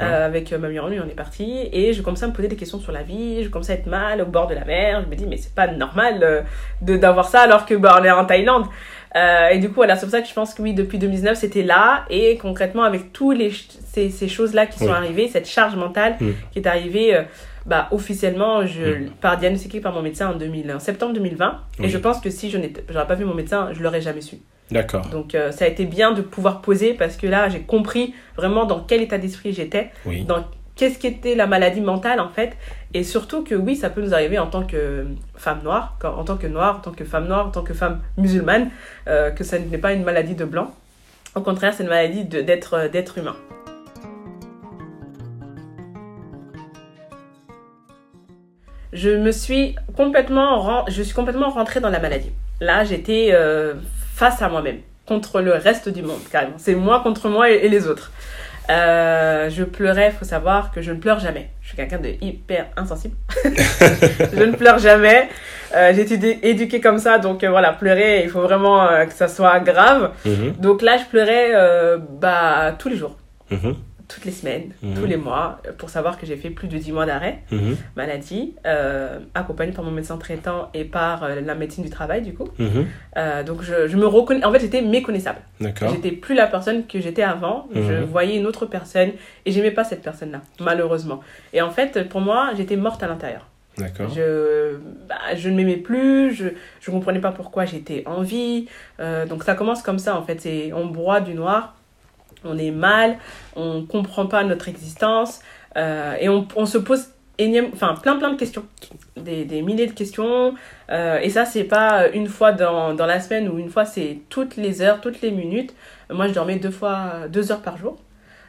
Euh, 0.01 0.27
avec 0.27 0.53
euh, 0.53 0.59
ma 0.59 0.69
meilleure 0.69 0.87
amie, 0.87 0.99
on 1.01 1.09
est 1.09 1.15
parti 1.15 1.69
et 1.73 1.93
je 1.93 2.01
commençais 2.03 2.25
à 2.25 2.29
me 2.29 2.33
poser 2.33 2.49
des 2.49 2.57
questions 2.57 2.79
sur 2.81 2.93
la 2.93 3.03
vie. 3.03 3.45
Je 3.45 3.49
commençais 3.51 3.73
à 3.73 3.77
être 3.77 3.87
mal 3.87 4.21
au 4.23 4.27
bord 4.27 4.47
de 4.47 4.55
la 4.55 4.65
mer. 4.65 5.03
Je 5.05 5.09
me 5.11 5.15
dis 5.17 5.27
mais 5.27 5.37
c'est 5.37 5.55
pas 5.55 5.67
normal 5.67 6.21
euh, 6.23 6.41
de 6.83 6.97
d'avoir 6.97 7.29
ça 7.29 7.41
alors 7.41 7.67
que 7.67 7.75
bah 7.75 7.99
on 8.01 8.05
est 8.05 8.11
en 8.11 8.25
Thaïlande. 8.25 8.67
Euh, 9.15 9.49
et 9.49 9.59
du 9.59 9.69
coup 9.69 9.77
voilà 9.77 9.97
c'est 9.97 10.05
pour 10.07 10.11
ça 10.11 10.21
que 10.21 10.29
je 10.29 10.35
pense 10.35 10.53
que 10.53 10.61
oui 10.61 10.75
depuis 10.75 10.99
2019 10.99 11.39
c'était 11.39 11.63
là 11.63 12.05
et 12.11 12.37
concrètement 12.37 12.83
avec 12.83 13.13
ch- 13.17 13.69
ces, 13.87 14.11
ces 14.11 14.29
choses 14.29 14.53
là 14.53 14.67
qui 14.67 14.79
sont 14.79 14.87
Oui. 14.87 14.91
arrivées 14.91 15.29
cette 15.29 15.47
charge 15.49 15.75
mentale 15.77 16.17
qui 16.51 16.59
est 16.59 16.67
arrivée 16.67 17.15
euh, 17.15 17.23
bah 17.65 17.89
officiellement 17.93 18.67
je 18.67 18.83
Mm. 18.85 19.11
par 19.21 19.39
diagnostiqué 19.39 19.81
par 19.81 19.93
mon 19.95 20.03
médecin 20.03 20.29
en 20.31 20.35
2000 20.35 20.71
en 20.73 20.81
septembre 20.81 21.15
2020 21.15 21.61
Oui. 21.79 21.87
et 21.87 21.89
je 21.89 21.97
pense 21.99 22.21
que 22.21 22.29
si 22.29 22.51
je 22.51 22.59
n'étais 22.59 22.85
j'aurais 22.91 23.07
pas 23.07 23.15
vu 23.15 23.25
mon 23.25 23.33
médecin 23.35 23.71
je 23.73 23.83
l'aurais 23.83 24.03
jamais 24.03 24.21
su. 24.21 24.37
D'accord. 24.71 25.07
Donc 25.09 25.35
euh, 25.35 25.53
ça 25.53 25.65
a 25.65 25.69
été 25.69 25.85
bien 25.85 26.13
de 26.13 26.23
pouvoir 26.23 26.61
poser 26.61 26.93
parce 26.95 27.17
que 27.17 27.27
là 27.27 27.49
j'ai 27.49 27.61
compris 27.61 28.15
vraiment 28.37 28.65
dans 28.65 28.81
quel 28.81 29.01
état 29.03 29.17
d'esprit 29.19 29.53
j'étais 29.53 29.91
Oui. 30.05 30.25
dans 30.25 30.45
qu'est-ce 30.75 30.99
qu'était 30.99 31.37
la 31.37 31.47
maladie 31.47 31.81
mentale 31.81 32.21
en 32.21 32.29
fait 32.29 32.57
et 32.93 33.05
surtout 33.05 33.45
que 33.45 33.55
oui 33.55 33.77
ça 33.77 33.91
peut 33.91 34.03
nous 34.03 34.13
arriver 34.13 34.39
en 34.41 34.49
tant 34.49 34.65
que 34.65 35.07
femme 35.37 35.61
noire 35.63 35.97
en 36.03 36.25
tant 36.25 36.37
que 36.37 36.47
noire 36.49 36.77
en 36.79 36.81
tant 36.81 36.91
que 36.91 37.05
femme 37.05 37.29
noire 37.29 37.47
en 37.47 37.51
tant 37.51 37.63
que 37.63 37.75
femme 37.75 38.01
musulmane 38.19 38.71
euh, 39.09 39.31
que 39.31 39.45
ça 39.45 39.59
n'est 39.59 39.79
pas 39.79 39.93
une 39.93 40.03
maladie 40.03 40.35
de 40.35 40.45
blanc 40.45 40.75
au 41.37 41.41
contraire 41.43 41.73
c'est 41.73 41.85
une 41.85 41.89
maladie 41.89 42.25
d'être 42.25 42.75
euh, 42.75 42.89
d'être 42.89 43.19
humain 43.19 43.37
je 48.93 49.11
me 49.11 49.33
suis 49.33 49.75
complètement 49.97 50.85
je 50.89 51.03
suis 51.03 51.15
complètement 51.15 51.51
rentrée 51.51 51.81
dans 51.81 51.91
la 51.91 52.01
maladie 52.01 52.31
là 52.61 52.85
j'étais 52.85 53.31
euh, 53.33 53.75
face 54.21 54.41
à 54.43 54.49
moi-même 54.49 54.81
contre 55.07 55.41
le 55.41 55.53
reste 55.53 55.89
du 55.89 56.03
monde 56.03 56.23
carrément 56.33 56.59
c'est 56.67 56.75
moi 56.75 57.01
contre 57.07 57.29
moi 57.29 57.45
et- 57.51 57.61
et 57.67 57.69
les 57.69 57.87
autres 57.87 58.11
euh, 58.69 59.49
je 59.49 59.63
pleurais, 59.63 60.11
faut 60.11 60.25
savoir 60.25 60.73
que 60.73 60.83
je 60.83 60.91
ne 60.91 60.99
pleure 60.99 61.21
jamais. 61.21 61.51
Je 61.63 61.69
suis 61.69 61.77
quelqu'un 61.77 61.99
de 62.01 62.11
hyper 62.21 62.67
insensible. 62.77 63.15
je 63.45 64.43
ne 64.43 64.57
pleure 64.57 64.81
jamais. 64.81 65.29
Euh, 65.77 65.93
J'ai 65.95 66.01
été 66.01 66.49
éduquée 66.49 66.81
comme 66.81 66.99
ça, 66.99 67.19
donc 67.19 67.45
euh, 67.45 67.51
voilà, 67.51 67.73
pleurer, 67.73 68.23
il 68.25 68.29
faut 68.31 68.41
vraiment 68.41 68.83
euh, 68.89 69.05
que 69.05 69.13
ça 69.13 69.29
soit 69.29 69.61
grave. 69.61 70.11
Mhm. 70.25 70.55
Donc 70.59 70.83
là, 70.83 70.97
je 70.97 71.05
pleurais 71.05 71.53
bah, 72.21 72.75
tous 72.77 72.89
les 72.89 72.97
jours, 72.97 73.17
Mhm. 73.53 73.77
Toutes 74.09 74.25
les 74.25 74.31
semaines, 74.33 74.73
Mhm. 74.83 74.95
tous 74.95 75.07
les 75.07 75.17
mois, 75.17 75.61
euh, 75.67 75.73
pour 75.77 75.91
savoir 75.91 76.19
que 76.19 76.27
j'ai 76.27 76.37
fait 76.37 76.51
plus 76.51 76.69
de 76.69 76.79
10 76.79 76.93
mois 76.93 77.07
d'arrêt 77.07 77.41
Mhm. 77.51 77.77
maladie, 77.97 78.55
euh, 78.67 79.19
accompagnée 79.35 79.73
par 79.73 79.85
mon 79.85 79.91
médecin 79.91 80.17
traitant 80.17 80.71
et 80.75 80.85
par 80.85 81.25
euh, 81.25 81.41
la 81.41 81.55
médecine 81.55 81.83
du 81.85 81.91
travail, 81.91 82.23
du 82.23 82.33
coup. 82.35 82.49
Mhm. 82.59 82.87
Euh, 83.17 83.43
donc 83.43 83.63
je, 83.63 83.89
je 83.89 83.97
me 83.97 84.07
reconnais, 84.07 84.45
en 84.45 84.53
fait, 84.53 84.61
j'étais 84.61 84.83
méconnaissable. 84.83 85.39
D'accord. 85.61 85.91
J'étais 85.91 86.13
plus 86.13 86.35
la 86.35 86.47
personne 86.47 86.87
que 86.87 87.01
j'étais 87.01 87.23
avant. 87.23 87.69
Je 87.75 88.03
voyais 88.05 88.37
une 88.37 88.47
autre 88.47 88.67
personne 88.67 89.11
et 89.45 89.51
j'aimais 89.53 89.71
pas 89.71 89.85
cette 89.85 90.03
personne-là, 90.03 90.41
malheureusement. 90.61 91.21
Et 91.53 91.61
en 91.63 91.71
fait, 91.71 92.09
pour 92.09 92.21
moi, 92.21 92.51
j'étais 92.57 92.77
morte 92.77 93.03
à 93.03 93.09
l'intérieur. 93.09 93.47
D'accord. 93.79 94.09
Je, 94.09 94.77
bah, 95.07 95.17
je 95.37 95.51
ne 95.51 95.57
m'aimais 95.57 95.77
plus, 95.77 96.33
je 96.33 96.47
je 96.81 96.91
comprenais 96.91 97.19
pas 97.21 97.33
pourquoi 97.33 97.67
j'étais 97.67 98.05
en 98.07 98.23
vie. 98.23 98.69
Euh, 99.01 99.27
donc 99.27 99.43
ça 99.43 99.55
commence 99.55 99.83
comme 99.83 99.99
ça 99.99 100.17
en 100.17 100.23
fait. 100.23 100.41
C'est 100.41 100.73
on 100.73 100.87
broie 100.87 101.21
du 101.21 101.35
noir, 101.35 101.76
on 102.49 102.57
est 102.59 102.71
mal, 102.71 103.19
on 103.57 103.85
comprend 103.85 104.27
pas 104.27 104.45
notre 104.45 104.69
existence 104.69 105.41
euh, 105.77 106.15
et 106.21 106.29
on, 106.29 106.47
on 106.57 106.67
se 106.67 106.79
pose 106.79 107.09
énième, 107.39 107.69
enfin 107.75 107.95
plein 108.01 108.17
plein 108.17 108.31
de 108.33 108.39
questions, 108.39 108.65
des, 109.17 109.45
des 109.45 109.61
milliers 109.63 109.87
de 109.87 109.93
questions. 109.93 110.55
Euh, 110.91 111.19
et 111.21 111.31
ça 111.31 111.45
c'est 111.45 111.65
pas 111.65 112.09
une 112.09 112.29
fois 112.29 112.53
dans, 112.53 112.95
dans 112.95 113.07
la 113.07 113.21
semaine 113.21 113.49
ou 113.49 113.59
une 113.59 113.69
fois 113.71 113.85
c'est 113.85 114.19
toutes 114.31 114.57
les 114.57 114.81
heures, 114.83 115.01
toutes 115.01 115.21
les 115.21 115.31
minutes. 115.31 115.75
Moi 116.11 116.29
je 116.29 116.33
dormais 116.33 116.57
deux 116.57 116.71
fois 116.71 117.29
deux 117.29 117.53
heures 117.53 117.63
par 117.63 117.77
jour. 117.77 117.99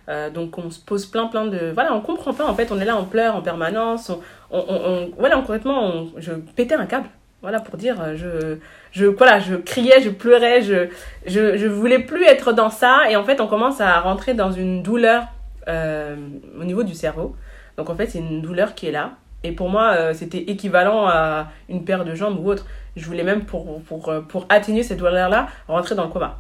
Euh, 0.10 0.30
donc 0.30 0.58
on 0.58 0.70
se 0.72 0.80
pose 0.80 1.06
plein 1.06 1.28
plein 1.28 1.46
de 1.48 1.72
voilà 1.74 1.94
on 1.94 2.00
comprend 2.00 2.34
pas 2.34 2.46
en 2.48 2.56
fait 2.56 2.72
on 2.72 2.80
est 2.80 2.86
là 2.86 2.96
on 2.96 3.04
pleure 3.04 3.36
en 3.36 3.42
permanence 3.42 4.10
on, 4.10 4.20
on, 4.52 4.64
on- 4.70 4.90
on- 4.90 5.12
voilà 5.20 5.36
concrètement 5.36 5.84
on- 5.86 6.12
je 6.18 6.32
pétais 6.32 6.76
un 6.76 6.86
câble 6.86 7.10
voilà 7.42 7.60
pour 7.60 7.78
dire 7.78 8.02
euh, 8.02 8.16
je 8.16 8.58
je 8.92 9.06
voilà 9.06 9.40
je 9.40 9.56
criais 9.56 10.02
je 10.02 10.10
pleurais 10.10 10.62
je 10.62 10.88
je 11.26 11.56
je 11.58 11.68
voulais 11.68 12.00
plus 12.00 12.24
être 12.24 12.52
dans 12.52 12.70
ça 12.70 13.10
et 13.10 13.16
en 13.16 13.24
fait 13.24 13.40
on 13.40 13.48
commence 13.48 13.80
à 13.80 14.00
rentrer 14.00 14.34
dans 14.34 14.52
une 14.52 14.82
douleur 14.82 15.26
euh, 15.68 16.16
au 16.60 16.64
niveau 16.64 16.84
du 16.84 16.96
cerveau 16.96 17.36
donc 17.78 17.90
en 17.90 17.96
fait 17.96 18.08
c'est 18.08 18.20
une 18.20 18.42
douleur 18.42 18.74
qui 18.74 18.88
est 18.88 18.92
là 18.92 19.12
Et 19.44 19.52
pour 19.52 19.70
moi, 19.70 19.94
euh, 19.94 20.14
c'était 20.16 20.44
équivalent 20.50 21.06
à 21.08 21.52
une 21.70 21.86
paire 21.86 22.04
de 22.06 22.16
jambes 22.16 22.40
ou 22.40 22.50
autre. 22.50 22.66
Je 22.96 23.06
voulais 23.06 23.24
même, 23.24 23.46
pour, 23.46 23.82
pour, 23.84 24.12
pour 24.28 24.46
atténuer 24.50 24.82
cette 24.82 24.98
douleur-là, 24.98 25.48
rentrer 25.68 25.94
dans 25.94 26.06
le 26.06 26.10
coma. 26.10 26.40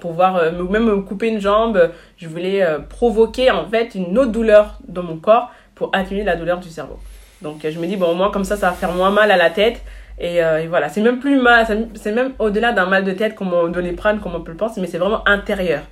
Pour 0.00 0.12
voir, 0.12 0.32
même 0.52 0.84
me 0.84 1.00
couper 1.00 1.28
une 1.28 1.40
jambe, 1.40 1.90
je 2.18 2.28
voulais 2.28 2.60
provoquer 2.90 3.50
en 3.50 3.66
fait 3.72 3.94
une 3.94 4.18
autre 4.18 4.30
douleur 4.30 4.78
dans 4.86 5.02
mon 5.02 5.16
corps 5.16 5.50
pour 5.74 5.88
atténuer 5.94 6.22
la 6.22 6.36
douleur 6.36 6.60
du 6.60 6.68
cerveau. 6.68 6.98
Donc 7.42 7.66
je 7.68 7.78
me 7.78 7.86
dis, 7.86 7.96
bon, 7.96 8.14
moins 8.14 8.30
comme 8.30 8.44
ça, 8.44 8.56
ça 8.56 8.70
va 8.70 8.76
faire 8.76 8.92
moins 8.92 9.10
mal 9.10 9.30
à 9.30 9.36
la 9.36 9.50
tête. 9.50 9.82
Et, 10.18 10.36
et 10.36 10.66
voilà, 10.66 10.88
c'est 10.88 11.02
même 11.02 11.18
plus 11.20 11.38
mal, 11.38 11.66
c'est 11.94 12.12
même 12.12 12.32
au-delà 12.38 12.72
d'un 12.72 12.86
mal 12.86 13.04
de 13.04 13.12
tête 13.12 13.34
comme 13.34 13.52
on 13.52 13.68
donne 13.68 13.94
prendre, 13.94 14.22
comme 14.22 14.34
on 14.34 14.40
peut 14.40 14.52
le 14.52 14.56
penser, 14.56 14.80
mais 14.80 14.86
c'est 14.86 14.96
vraiment 14.96 15.26
intérieur. 15.28 15.82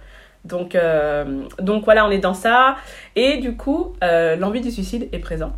Donc, 0.46 0.78
donc 1.60 1.84
voilà, 1.84 2.06
on 2.06 2.10
est 2.10 2.18
dans 2.18 2.32
ça. 2.32 2.76
Et 3.16 3.36
du 3.36 3.54
coup, 3.54 3.94
l'envie 4.00 4.62
du 4.62 4.70
suicide 4.70 5.08
est 5.12 5.18
présente 5.18 5.52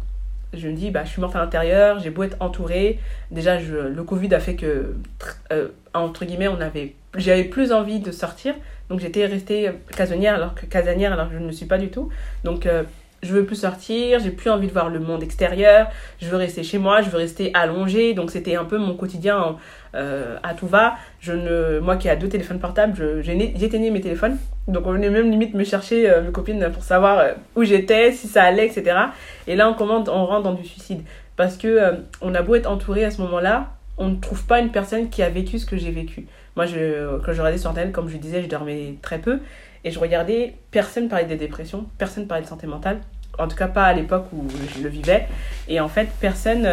je 0.57 0.69
me 0.69 0.75
dis, 0.75 0.91
bah, 0.91 1.05
je 1.05 1.11
suis 1.11 1.21
morte 1.21 1.37
à 1.37 1.41
l'intérieur, 1.41 1.99
j'ai 1.99 2.11
beau 2.11 2.23
être 2.23 2.37
entourée. 2.41 2.99
Déjà, 3.31 3.59
le 3.61 4.03
Covid 4.03 4.35
a 4.35 4.41
fait 4.41 4.55
que, 4.55 4.95
euh, 5.53 5.69
entre 5.95 6.25
guillemets, 6.25 6.49
on 6.49 6.61
avait, 6.61 6.95
j'avais 7.17 7.45
plus 7.45 7.73
envie 7.73 8.01
de 8.01 8.11
sortir. 8.11 8.55
Donc, 8.89 9.01
j'étais 9.01 9.27
restée 9.27 9.71
casanière 9.97 10.35
alors 10.35 10.55
que, 10.55 10.67
casanière 10.67 11.13
alors 11.13 11.29
je 11.33 11.39
ne 11.39 11.51
suis 11.51 11.67
pas 11.67 11.79
du 11.79 11.89
tout. 11.89 12.09
Donc, 12.45 12.67
euh, 12.67 12.85
je 13.27 13.33
veux 13.33 13.45
plus 13.45 13.57
sortir, 13.57 14.21
j'ai 14.21 14.31
plus 14.31 14.51
envie 14.51 14.67
de 14.67 14.73
voir 14.73 14.89
le 14.89 15.01
monde 15.01 15.23
extérieur, 15.23 15.89
je 16.21 16.29
veux 16.29 16.37
rester 16.37 16.63
chez 16.63 16.79
moi, 16.79 17.03
je 17.03 17.11
veux 17.11 17.19
rester 17.19 17.51
allongée. 17.55 18.15
Donc, 18.15 18.31
c'était 18.31 18.57
un 18.57 18.65
peu 18.65 18.79
mon 18.79 18.95
quotidien 18.95 19.57
euh, 19.97 20.37
à 20.43 20.53
tout 20.53 20.67
va. 20.67 20.97
Je 21.21 21.33
ne, 21.33 21.81
moi 21.81 21.97
qui 21.97 22.09
ai 22.09 22.17
deux 22.17 22.29
téléphones 22.29 22.59
portables, 22.59 23.23
j'éteignais 23.23 23.91
mes 23.91 24.01
téléphones. 24.01 24.37
Donc 24.69 24.87
on 24.87 24.93
venait 24.93 25.09
même 25.09 25.31
limite 25.31 25.55
me 25.55 25.65
chercher 25.65 26.11
euh, 26.11 26.23
mes 26.23 26.33
copines 26.33 26.71
pour 26.71 26.83
savoir 26.83 27.19
euh, 27.19 27.33
où 27.55 27.65
j'étais, 27.65 28.13
si 28.13 28.29
ça 28.29 28.43
allait, 28.43 28.67
etc. 28.67 28.97
Et 29.47 29.57
là 29.57 29.71
on 29.71 29.75
commande, 29.75 30.09
on 30.11 30.27
rentre 30.27 30.43
dans 30.43 30.53
du 30.53 30.65
suicide 30.65 31.03
parce 31.37 31.57
que 31.57 31.95
on 32.21 32.35
a 32.35 32.43
beau 32.43 32.55
être 32.57 32.71
entouré 32.71 33.05
à 33.05 33.11
ce 33.11 33.21
moment-là, 33.23 33.71
on 33.97 34.09
ne 34.09 34.17
trouve 34.17 34.45
pas 34.47 34.61
une 34.61 34.71
personne 34.71 35.09
qui 35.09 35.23
a 35.23 35.31
vécu 35.31 35.59
ce 35.59 35.67
que 35.67 35.77
j'ai 35.77 35.91
vécu. 35.91 36.27
Moi, 36.57 36.67
quand 36.67 37.33
je 37.33 37.41
regardais 37.41 37.59
sur 37.59 37.71
Internet, 37.71 37.93
comme 37.93 38.09
je 38.09 38.17
disais, 38.17 38.43
je 38.43 38.49
dormais 38.49 38.95
très 39.03 39.19
peu 39.19 39.41
et 39.85 39.91
je 39.91 39.99
regardais, 39.99 40.55
personne 40.71 41.09
parlait 41.09 41.27
des 41.27 41.37
dépressions, 41.37 41.85
personne 41.99 42.27
parlait 42.27 42.43
de 42.43 42.49
santé 42.49 42.67
mentale. 42.67 43.01
En 43.39 43.49
tout 43.49 43.57
cas, 43.57 43.69
pas 43.69 43.85
à 43.85 43.93
l'époque 43.93 44.27
où 44.33 44.47
je 44.77 44.83
le 44.83 44.89
vivais. 44.89 45.27
Et 45.69 45.81
en 45.81 45.89
fait, 45.89 46.09
personne 46.21 46.67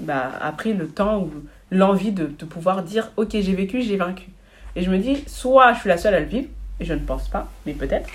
bah, 0.00 0.32
a 0.40 0.52
pris 0.52 0.74
le 0.74 0.88
temps 0.88 1.20
ou 1.20 1.32
l'envie 1.70 2.12
de, 2.12 2.26
de 2.26 2.44
pouvoir 2.44 2.82
dire 2.82 3.10
ok 3.16 3.30
j'ai 3.32 3.54
vécu 3.54 3.82
j'ai 3.82 3.96
vaincu 3.96 4.28
et 4.76 4.82
je 4.82 4.90
me 4.90 4.98
dis 4.98 5.24
soit 5.26 5.72
je 5.74 5.80
suis 5.80 5.88
la 5.88 5.98
seule 5.98 6.14
à 6.14 6.20
le 6.20 6.26
vivre 6.26 6.48
et 6.80 6.84
je 6.84 6.94
ne 6.94 7.00
pense 7.00 7.28
pas 7.28 7.48
mais 7.66 7.72
peut-être 7.72 8.08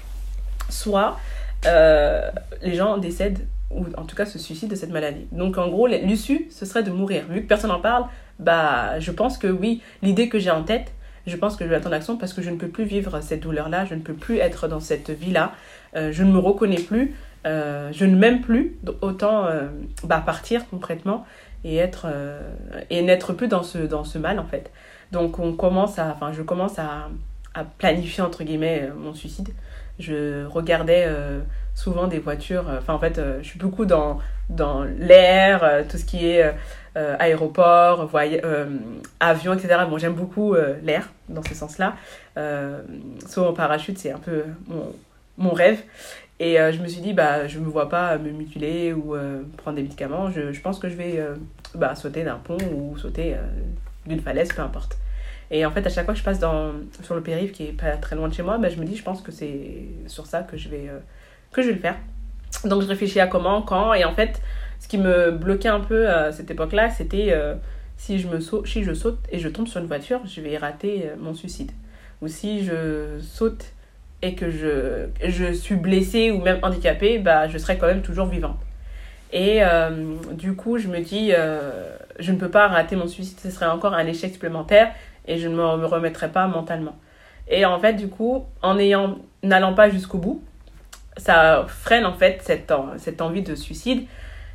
soit 0.70 1.20
euh, 1.66 2.30
les 2.62 2.76
gens 2.76 2.98
décèdent 2.98 3.46
ou 3.72 3.86
en 3.98 4.04
tout 4.04 4.16
cas 4.16 4.26
se 4.26 4.38
suicident 4.38 4.72
de 4.72 4.76
cette 4.76 4.92
maladie. 4.92 5.26
Donc 5.32 5.58
en 5.58 5.68
gros 5.68 5.88
l'issue 5.88 6.48
ce 6.52 6.66
serait 6.66 6.84
de 6.84 6.92
mourir. 6.92 7.24
Vu 7.30 7.42
que 7.42 7.48
personne 7.48 7.70
n'en 7.70 7.80
parle 7.80 8.06
bah 8.40 9.00
je 9.00 9.12
pense 9.12 9.38
que 9.38 9.48
oui 9.48 9.82
l'idée 10.02 10.30
que 10.30 10.40
j'ai 10.40 10.52
en 10.52 10.64
tête 10.64 10.92
je 11.26 11.38
pense 11.38 11.56
que 11.56 11.64
je 11.64 11.70
vais 11.70 11.76
attendre 11.76 11.92
l'action 11.92 12.18
parce 12.18 12.34
que 12.34 12.42
je 12.42 12.50
ne 12.50 12.58
peux 12.58 12.68
plus 12.68 12.84
vivre 12.84 13.22
cette 13.22 13.42
douleur 13.42 13.70
là 13.70 13.86
je 13.86 13.96
ne 13.96 14.02
peux 14.02 14.14
plus 14.14 14.38
être 14.38 14.68
dans 14.68 14.80
cette 14.80 15.10
vie 15.10 15.32
là 15.32 15.54
euh, 15.96 16.12
je 16.12 16.24
ne 16.24 16.32
me 16.32 16.40
reconnais 16.40 16.82
plus 16.82 17.14
euh, 17.46 17.90
je 17.92 18.06
ne 18.06 18.16
m'aime 18.16 18.42
plus 18.42 18.78
autant 19.02 19.48
bah, 20.04 20.24
partir 20.26 20.68
concrètement 20.70 21.26
et 21.64 21.78
être 21.78 22.08
euh, 22.08 22.40
et 22.90 23.02
n'être 23.02 23.34
plus 23.34 23.48
dans 23.48 23.64
ce 23.64 23.78
dans 23.80 24.04
ce 24.04 24.18
mal 24.18 24.40
en 24.40 24.46
fait. 24.46 24.72
Donc 25.12 25.40
on 25.40 25.54
commence 25.54 26.00
à 26.00 26.08
enfin 26.08 26.32
je 26.34 26.42
commence 26.42 26.80
à, 26.80 27.10
planifier 27.78 28.24
entre 28.24 28.44
guillemets 28.44 28.90
euh, 28.90 28.94
mon 28.96 29.14
suicide. 29.14 29.50
Je 30.00 30.46
regardais 30.46 31.04
euh, 31.06 31.42
souvent 31.76 32.08
des 32.08 32.20
voitures 32.20 32.66
enfin 32.78 32.94
en 32.94 33.00
fait 33.00 33.22
je 33.42 33.48
suis 33.48 33.60
beaucoup 33.60 33.86
dans 33.86 34.20
dans 34.50 34.84
l'air 34.84 35.86
tout 35.88 35.98
ce 35.98 36.06
qui 36.06 36.26
est 36.26 36.52
aéroport 36.96 38.10
avion 39.20 39.54
etc 39.54 39.84
bon 39.90 39.98
j'aime 39.98 40.14
beaucoup 40.14 40.56
l'air 40.84 41.12
dans 41.30 41.44
ce 41.44 41.54
sens 41.54 41.78
là 41.78 41.96
sauf 43.28 43.48
en 43.50 43.54
parachute 43.54 43.98
c'est 43.98 44.12
un 44.12 44.18
peu 44.18 44.44
mon, 44.68 44.94
mon 45.38 45.52
rêve 45.52 45.82
et 46.52 46.72
je 46.72 46.82
me 46.82 46.88
suis 46.88 47.02
dit, 47.02 47.14
bah, 47.14 47.48
je 47.48 47.60
ne 47.60 47.66
me 47.66 47.70
vois 47.70 47.90
pas 47.90 48.18
me 48.18 48.32
mutiler 48.32 48.94
ou 48.94 49.16
prendre 49.58 49.76
des 49.78 49.84
médicaments. 49.84 50.30
Je, 50.32 50.52
je, 50.52 50.62
pense 50.62 50.80
que 50.80 50.90
je 50.90 50.96
vais 50.96 51.20
bah, 51.76 51.96
sauter 51.96 52.24
d'un 52.24 52.36
pont 52.36 52.58
ou 52.74 52.98
sauter 52.98 53.34
euh, 53.34 53.42
d'une 54.06 54.20
falaise, 54.20 54.50
peu 54.50 54.62
importe. 54.62 54.98
Et 55.52 55.66
en 55.66 55.72
fait, 55.72 55.86
à 55.86 55.90
chaque 55.90 56.06
fois 56.06 56.14
que 56.14 56.20
je 56.20 56.24
passe 56.24 56.40
dans, 56.40 56.72
sur 57.02 57.16
le 57.16 57.22
périph' 57.22 57.52
qui 57.52 57.64
est 57.68 57.74
pas 57.74 57.98
très 57.98 58.16
loin 58.16 58.28
de 58.28 58.34
chez 58.34 58.44
moi, 58.44 58.58
bah, 58.58 58.70
je 58.70 58.80
me 58.80 58.86
dis, 58.86 58.96
je 58.96 59.04
pense 59.04 59.22
que 59.22 59.32
c'est 59.32 59.88
sur 60.08 60.26
ça 60.26 60.42
que 60.42 60.58
je, 60.58 60.70
vais, 60.70 60.88
euh, 60.90 61.00
que 61.52 61.62
je 61.62 61.68
vais 61.68 61.74
le 61.74 61.80
faire. 61.80 61.98
Donc 62.66 62.82
je 62.82 62.88
réfléchis 62.88 63.20
à 63.20 63.28
comment, 63.28 63.62
quand, 63.62 63.94
et 63.94 64.06
en 64.06 64.14
fait, 64.14 64.42
ce 64.80 64.88
qui 64.88 64.98
me 64.98 65.32
bloquait 65.32 65.70
un 65.70 65.80
peu 65.80 66.10
à 66.10 66.32
cette 66.32 66.52
époque-là, 66.52 66.90
c'était 66.90 67.30
euh, 67.32 67.56
si, 67.98 68.20
je 68.20 68.28
me 68.28 68.40
saute, 68.40 68.68
si 68.68 68.84
je 68.84 68.94
saute 68.94 69.20
et 69.32 69.40
je 69.40 69.50
tombe 69.50 69.68
sur 69.68 69.82
une 69.82 69.88
voiture, 69.88 70.22
je 70.26 70.42
vais 70.42 70.58
rater 70.58 71.10
mon 71.20 71.34
suicide. 71.34 71.72
Ou 72.22 72.28
si 72.28 72.64
je 72.64 73.20
saute 73.20 73.73
et 74.24 74.36
que 74.36 74.50
je, 74.50 75.08
je 75.22 75.52
suis 75.52 75.76
blessée 75.76 76.32
ou 76.32 76.40
même 76.40 76.58
handicapée, 76.64 77.20
bah, 77.20 77.50
je 77.50 77.58
serai 77.58 77.78
quand 77.78 77.88
même 77.88 78.02
toujours 78.02 78.28
vivante. 78.28 78.58
Et 79.34 79.58
euh, 79.62 80.16
du 80.32 80.56
coup, 80.56 80.78
je 80.78 80.88
me 80.88 81.02
dis, 81.02 81.34
euh, 81.38 81.98
je 82.20 82.32
ne 82.32 82.38
peux 82.38 82.50
pas 82.50 82.70
rater 82.70 82.96
mon 82.96 83.08
suicide, 83.08 83.38
ce 83.42 83.52
serait 83.52 83.68
encore 83.68 83.94
un 83.94 84.08
échec 84.08 84.32
supplémentaire 84.32 84.94
et 85.28 85.38
je 85.38 85.50
ne 85.50 85.56
me 85.56 85.86
remettrai 85.86 86.30
pas 86.30 86.48
mentalement. 86.48 86.96
Et 87.50 87.66
en 87.66 87.78
fait, 87.80 87.96
du 87.96 88.08
coup, 88.08 88.46
en 88.62 88.76
n'allant 88.76 89.74
pas 89.74 89.90
jusqu'au 89.90 90.20
bout, 90.20 90.42
ça 91.18 91.66
freine 91.68 92.06
en 92.06 92.14
fait 92.14 92.40
cette, 92.44 92.72
cette 92.98 93.22
envie 93.22 93.42
de 93.42 93.56
suicide 93.56 94.06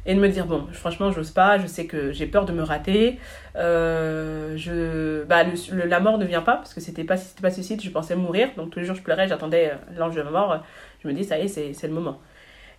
et 0.07 0.15
de 0.15 0.21
me 0.21 0.29
dire 0.29 0.47
bon 0.47 0.67
franchement 0.73 1.11
j'ose 1.13 1.31
pas 1.31 1.59
je 1.59 1.67
sais 1.67 1.87
que 1.87 2.13
j'ai 2.13 2.27
peur 2.27 2.45
de 2.45 2.53
me 2.53 2.63
rater 2.63 3.19
euh, 3.57 4.57
je 4.57 5.25
bah, 5.25 5.45
la 5.73 6.01
mort 6.01 6.19
ne 6.19 6.25
vient 6.25 6.43
pas 6.43 6.57
parce 6.57 6.75
que 6.75 6.81
c'était 6.81 7.05
pas 7.05 7.17
c'était 7.17 7.43
pas 7.43 7.51
suicide 7.51 7.83
je 7.83 7.91
pensais 7.91 8.17
mourir 8.17 8.49
donc 8.57 8.71
tous 8.71 8.79
les 8.79 8.85
jours 8.85 8.97
je 8.97 9.03
pleurais 9.03 9.29
j'attendais 9.29 9.73
l'ange 9.97 10.15
de 10.15 10.23
mort 10.23 10.63
je 11.03 11.09
me 11.09 11.13
dis 11.13 11.25
ça 11.25 11.39
y 11.39 11.43
est 11.43 11.49
c'est 11.49 11.87
le 11.87 11.93
moment. 11.93 12.19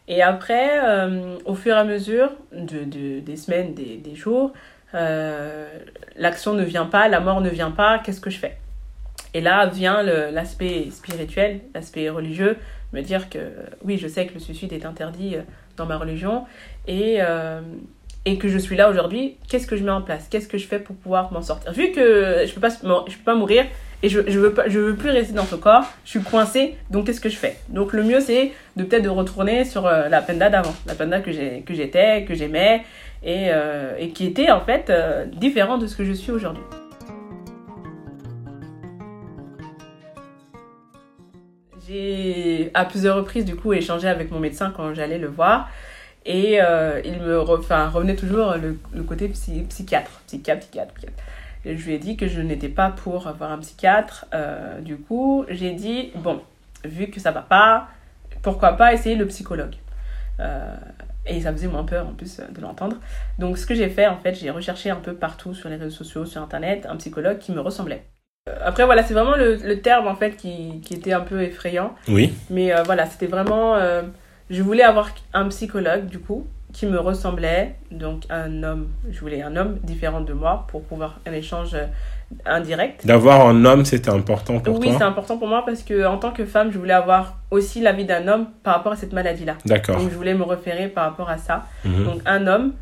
Et 0.07 0.23
après, 0.23 0.79
euh, 0.83 1.37
au 1.45 1.53
fur 1.53 1.75
et 1.75 1.77
à 1.77 1.83
mesure 1.83 2.31
de, 2.51 2.83
de 2.83 3.19
des 3.19 3.35
semaines, 3.35 3.75
des, 3.75 3.97
des 3.97 4.15
jours, 4.15 4.53
euh, 4.95 5.69
l'action 6.15 6.55
ne 6.55 6.63
vient 6.63 6.87
pas, 6.87 7.07
la 7.07 7.19
mort 7.19 7.41
ne 7.41 7.49
vient 7.49 7.69
pas, 7.69 7.99
qu'est-ce 7.99 8.19
que 8.19 8.31
je 8.31 8.39
fais? 8.39 8.57
Et 9.35 9.41
là 9.41 9.67
vient 9.67 10.01
l'aspect 10.01 10.89
spirituel, 10.89 11.61
l'aspect 11.75 12.09
religieux, 12.09 12.57
me 12.93 13.01
dire 13.01 13.29
que 13.29 13.51
oui, 13.83 13.99
je 13.99 14.07
sais 14.07 14.25
que 14.25 14.33
le 14.33 14.39
suicide 14.39 14.73
est 14.73 14.85
interdit 14.85 15.35
euh, 15.35 15.41
dans 15.79 15.87
ma 15.87 15.97
religion 15.97 16.45
et, 16.87 17.17
et 18.25 18.37
que 18.37 18.47
je 18.47 18.57
suis 18.57 18.75
là 18.75 18.89
aujourd'hui, 18.89 19.37
qu'est-ce 19.49 19.65
que 19.65 19.75
je 19.75 19.83
mets 19.83 19.91
en 19.91 20.01
place? 20.01 20.27
Qu'est-ce 20.29 20.47
que 20.47 20.57
je 20.57 20.67
fais 20.67 20.79
pour 20.79 20.95
pouvoir 20.95 21.31
m'en 21.33 21.41
sortir? 21.41 21.71
Vu 21.71 21.91
que 21.91 22.45
je 22.45 22.53
peux, 22.53 22.61
pas, 22.61 22.69
peux 22.69 23.25
pas 23.25 23.35
mourir, 23.35 23.65
et 24.01 24.09
je, 24.09 24.21
je 24.27 24.39
veux 24.39 24.53
pas 24.53 24.69
je 24.69 24.79
veux 24.79 24.95
plus 24.95 25.09
rester 25.09 25.33
dans 25.33 25.45
ce 25.45 25.55
corps 25.55 25.83
je 26.05 26.11
suis 26.11 26.21
coincée 26.21 26.75
donc 26.89 27.05
qu'est-ce 27.05 27.19
que 27.19 27.29
je 27.29 27.35
fais? 27.35 27.57
Donc 27.69 27.93
le 27.93 28.03
mieux 28.03 28.21
c'est 28.21 28.53
de 28.75 28.83
peut-être 28.83 29.03
de 29.03 29.09
retourner 29.09 29.65
sur 29.65 29.85
euh, 29.87 30.07
la 30.07 30.21
panda 30.21 30.49
d'avant 30.49 30.73
la 30.87 30.95
panda 30.95 31.19
que 31.19 31.31
j'étais 31.31 32.23
que 32.23 32.33
j'aimais 32.33 32.83
et, 33.23 33.47
euh, 33.49 33.95
et 33.99 34.09
qui 34.11 34.25
était 34.25 34.51
en 34.51 34.61
fait 34.61 34.89
euh, 34.89 35.25
différent 35.25 35.77
de 35.77 35.87
ce 35.87 35.97
que 35.97 36.05
je 36.05 36.13
suis 36.13 36.31
aujourd'hui 36.31 36.63
j'ai 41.89 42.71
à 42.73 42.85
plusieurs 42.85 43.17
reprises 43.17 43.45
du 43.45 43.55
coup 43.55 43.73
échangé 43.73 44.07
avec 44.07 44.31
mon 44.31 44.39
médecin 44.39 44.71
quand 44.75 44.93
j'allais 44.93 45.17
le 45.17 45.27
voir 45.27 45.69
et 46.25 46.55
il 46.55 47.19
me 47.19 47.39
revenait 47.39 48.15
toujours 48.15 48.53
le, 48.55 49.03
côté 49.03 49.27
psychiatre 49.29 50.21
psychiatre 50.27 50.59
psychiatre, 50.59 50.93
psychiatre 50.93 51.19
je 51.65 51.71
lui 51.71 51.93
ai 51.93 51.99
dit 51.99 52.15
que 52.15 52.27
je 52.27 52.41
n'étais 52.41 52.69
pas 52.69 52.89
pour 52.89 53.27
avoir 53.27 53.51
un 53.51 53.59
psychiatre. 53.59 54.25
Euh, 54.33 54.79
du 54.81 54.97
coup, 54.97 55.45
j'ai 55.49 55.73
dit, 55.73 56.11
bon, 56.15 56.41
vu 56.85 57.07
que 57.07 57.19
ça 57.19 57.31
va 57.31 57.41
pas, 57.41 57.89
pourquoi 58.41 58.73
pas 58.73 58.93
essayer 58.93 59.15
le 59.15 59.27
psychologue? 59.27 59.75
Euh, 60.39 60.75
Et 61.25 61.41
ça 61.41 61.51
faisait 61.51 61.67
moins 61.67 61.83
peur 61.83 62.07
en 62.07 62.13
plus 62.13 62.39
de 62.39 62.61
l'entendre. 62.61 62.97
Donc 63.39 63.57
ce 63.57 63.65
que 63.65 63.75
j'ai 63.75 63.89
fait, 63.89 64.07
en 64.07 64.17
fait, 64.17 64.33
j'ai 64.35 64.49
recherché 64.49 64.89
un 64.89 64.95
peu 64.95 65.13
partout 65.13 65.53
sur 65.53 65.69
les 65.69 65.75
réseaux 65.75 65.95
sociaux, 65.95 66.25
sur 66.25 66.41
Internet, 66.41 66.85
un 66.89 66.95
psychologue 66.95 67.39
qui 67.39 67.51
me 67.51 67.59
ressemblait. 67.59 68.05
Euh, 68.49 68.55
après, 68.65 68.85
voilà, 68.85 69.03
c'est 69.03 69.13
vraiment 69.13 69.35
le, 69.35 69.55
le, 69.55 69.79
terme, 69.79 70.07
en 70.07 70.15
fait, 70.15 70.35
qui, 70.35 70.81
qui, 70.83 70.95
était 70.95 71.13
un 71.13 71.21
peu 71.21 71.41
effrayant. 71.41 71.95
Oui. 72.07 72.33
Mais 72.49 72.73
voilà, 72.85 73.05
c'était 73.05 73.27
vraiment... 73.27 73.75
je 74.49 74.63
voulais 74.63 74.83
avoir 74.83 75.11
un 75.33 75.47
psychologue, 75.49 76.07
du 76.07 76.19
coup, 76.19 76.47
qui 76.73 76.85
me 76.85 76.99
ressemblait, 76.99 77.75
donc 77.91 78.23
un 78.29 78.63
homme, 78.63 78.89
je 79.09 79.19
voulais 79.19 79.41
un 79.41 79.55
homme 79.55 79.79
différent 79.83 80.21
de 80.21 80.33
moi 80.33 80.65
pour 80.69 80.83
pouvoir 80.83 81.19
un 81.25 81.33
échange 81.33 81.73
euh, 81.73 81.85
indirect. 82.45 83.07
D'avoir 83.07 83.47
un 83.47 83.65
homme, 83.65 83.85
c'était 83.85 84.11
important 84.11 84.59
pour 84.59 84.77
toi 84.77 84.79
Oui, 84.79 84.93
c'est 84.95 85.03
important 85.03 85.37
pour 85.37 85.47
moi 85.47 85.63
parce 85.65 85.81
que 85.81 86.05
en 86.05 86.17
tant 86.17 86.31
que 86.31 86.45
femme, 86.45 86.71
je 86.71 86.77
voulais 86.77 86.93
avoir 86.93 87.37
aussi 87.49 87.81
la 87.81 87.91
vie 87.91 88.05
d'un 88.05 88.27
homme 88.27 88.47
par 88.61 88.75
rapport 88.75 88.91
à 88.91 88.95
cette 88.95 89.13
maladie-là. 89.13 89.57
D'accord. 89.65 89.97
Donc 89.97 90.11
je 90.11 90.15
voulais 90.15 90.35
me 90.35 90.43
référer 90.43 90.87
par 90.89 91.05
rapport 91.05 91.29
à 91.29 91.39
ça. 91.39 91.65
Mhm. 91.85 92.03
Donc 92.03 92.21
un 92.25 92.45
homme 92.45 92.73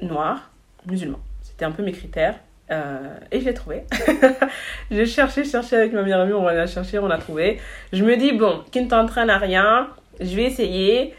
noir, 0.00 0.50
musulman. 0.86 1.18
C'était 1.42 1.66
un 1.66 1.72
peu 1.72 1.82
mes 1.82 1.92
critères. 1.92 2.36
Euh, 2.70 3.16
et 3.30 3.40
je 3.40 3.44
l'ai 3.44 3.54
trouvé. 3.54 3.84
j'ai 4.90 5.06
cherché, 5.06 5.44
cherché 5.44 5.76
avec 5.76 5.92
ma 5.92 6.02
meilleure 6.02 6.22
amie, 6.22 6.32
on 6.32 6.42
va 6.42 6.66
chercher, 6.66 6.98
on 6.98 7.06
l'a 7.06 7.18
trouvé. 7.18 7.60
Je 7.92 8.04
me 8.04 8.16
dis, 8.16 8.32
bon, 8.32 8.62
qui 8.72 8.82
ne 8.82 8.88
t'entraîne 8.88 9.30
à 9.30 9.38
rien, 9.38 9.88
je 10.20 10.34
vais 10.34 10.44
essayer 10.44 11.14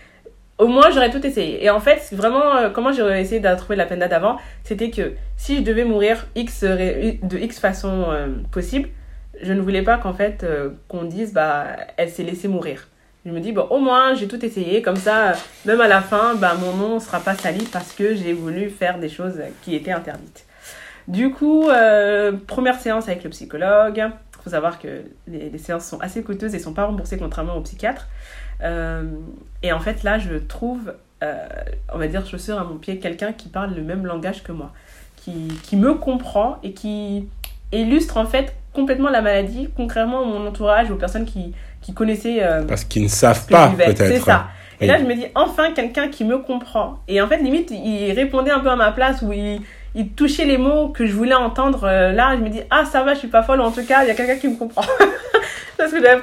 au 0.57 0.65
moins 0.65 0.89
j'aurais 0.91 1.11
tout 1.11 1.25
essayé. 1.25 1.63
Et 1.63 1.69
en 1.69 1.79
fait, 1.79 2.09
vraiment, 2.13 2.55
euh, 2.55 2.69
comment 2.71 2.91
j'ai 2.91 3.03
essayé 3.19 3.39
de 3.39 3.55
trouver 3.55 3.75
la 3.75 3.85
peine 3.85 3.99
d'avant, 3.99 4.37
c'était 4.63 4.89
que 4.89 5.13
si 5.35 5.57
je 5.57 5.61
devais 5.61 5.83
mourir 5.83 6.25
X, 6.35 6.63
de 6.63 7.37
X 7.37 7.59
façon 7.59 8.05
euh, 8.09 8.27
possible, 8.51 8.89
je 9.39 9.53
ne 9.53 9.61
voulais 9.61 9.83
pas 9.83 9.99
qu'en 9.99 10.13
fait, 10.13 10.43
qu'on 10.87 11.03
dise, 11.03 11.31
bah, 11.31 11.67
elle 11.95 12.09
s'est 12.09 12.23
laissée 12.23 12.47
mourir. 12.47 12.87
Je 13.23 13.31
me 13.31 13.39
dis, 13.39 13.51
bon, 13.51 13.67
au 13.69 13.77
moins, 13.77 14.15
j'ai 14.15 14.27
tout 14.27 14.43
essayé, 14.43 14.81
comme 14.81 14.95
ça, 14.95 15.33
même 15.65 15.79
à 15.79 15.87
la 15.87 16.01
fin, 16.01 16.33
bah, 16.35 16.55
mon 16.59 16.73
nom 16.73 16.95
ne 16.95 16.99
sera 16.99 17.19
pas 17.19 17.35
sali 17.35 17.67
parce 17.71 17.93
que 17.93 18.15
j'ai 18.15 18.33
voulu 18.33 18.71
faire 18.71 18.97
des 18.97 19.09
choses 19.09 19.39
qui 19.61 19.75
étaient 19.75 19.91
interdites. 19.91 20.46
Du 21.07 21.31
coup, 21.31 21.69
première 22.47 22.79
séance 22.79 23.07
avec 23.07 23.23
le 23.23 23.29
psychologue. 23.29 23.97
Il 23.97 24.43
faut 24.43 24.49
savoir 24.49 24.79
que 24.79 25.03
les, 25.27 25.49
les, 25.49 25.57
séances 25.57 25.85
sont 25.85 25.99
assez 25.99 26.23
coûteuses 26.23 26.53
et 26.53 26.57
ne 26.57 26.63
sont 26.63 26.73
pas 26.73 26.85
remboursées 26.85 27.17
contrairement 27.17 27.55
au 27.55 27.61
psychiatre. 27.61 28.07
Euh, 28.63 29.03
et 29.63 29.71
en 29.71 29.79
fait, 29.79 30.03
là, 30.03 30.19
je 30.19 30.35
trouve, 30.35 30.93
euh, 31.23 31.47
on 31.93 31.97
va 31.97 32.07
dire, 32.07 32.25
chaussure 32.25 32.59
à 32.59 32.63
mon 32.63 32.77
pied, 32.77 32.99
quelqu'un 32.99 33.33
qui 33.33 33.49
parle 33.49 33.73
le 33.73 33.81
même 33.81 34.05
langage 34.05 34.43
que 34.43 34.51
moi, 34.51 34.71
qui, 35.15 35.47
qui 35.63 35.75
me 35.75 35.93
comprend 35.95 36.57
et 36.63 36.73
qui 36.73 37.27
illustre 37.71 38.17
en 38.17 38.25
fait 38.25 38.55
complètement 38.73 39.09
la 39.09 39.21
maladie, 39.21 39.69
contrairement 39.75 40.21
à 40.21 40.25
mon 40.25 40.47
entourage, 40.47 40.91
aux 40.91 40.95
personnes 40.95 41.25
qui, 41.25 41.53
qui 41.81 41.93
connaissaient. 41.93 42.43
Euh, 42.43 42.63
Parce 42.63 42.83
qu'ils 42.83 43.03
ne 43.03 43.07
savent 43.07 43.47
pas, 43.47 43.69
peut-être. 43.69 43.97
C'est 43.97 44.19
ça. 44.19 44.47
Et 44.79 44.85
là, 44.85 44.99
je 44.99 45.05
me 45.05 45.15
dis, 45.15 45.25
enfin, 45.33 45.71
quelqu'un 45.73 46.07
qui 46.07 46.23
me 46.23 46.37
comprend. 46.37 46.99
Et 47.07 47.19
en 47.19 47.27
fait, 47.27 47.37
limite, 47.37 47.71
il 47.71 48.11
répondait 48.11 48.51
un 48.51 48.59
peu 48.59 48.69
à 48.69 48.75
ma 48.75 48.91
place, 48.91 49.23
où 49.23 49.33
il, 49.33 49.59
il 49.95 50.09
touchait 50.09 50.45
les 50.45 50.57
mots 50.57 50.89
que 50.89 51.05
je 51.05 51.13
voulais 51.13 51.33
entendre. 51.33 51.85
là, 51.85 52.35
je 52.35 52.41
me 52.41 52.49
dis, 52.49 52.61
ah, 52.69 52.85
ça 52.85 53.03
va, 53.03 53.13
je 53.13 53.19
suis 53.19 53.27
pas 53.27 53.43
folle, 53.43 53.61
en 53.61 53.71
tout 53.71 53.85
cas, 53.85 54.03
il 54.03 54.07
y 54.07 54.11
a 54.11 54.15
quelqu'un 54.15 54.37
qui 54.37 54.47
me 54.47 54.55
comprend. 54.55 54.83
Parce 55.77 55.91
que 55.91 56.01
j'avais 56.01 56.21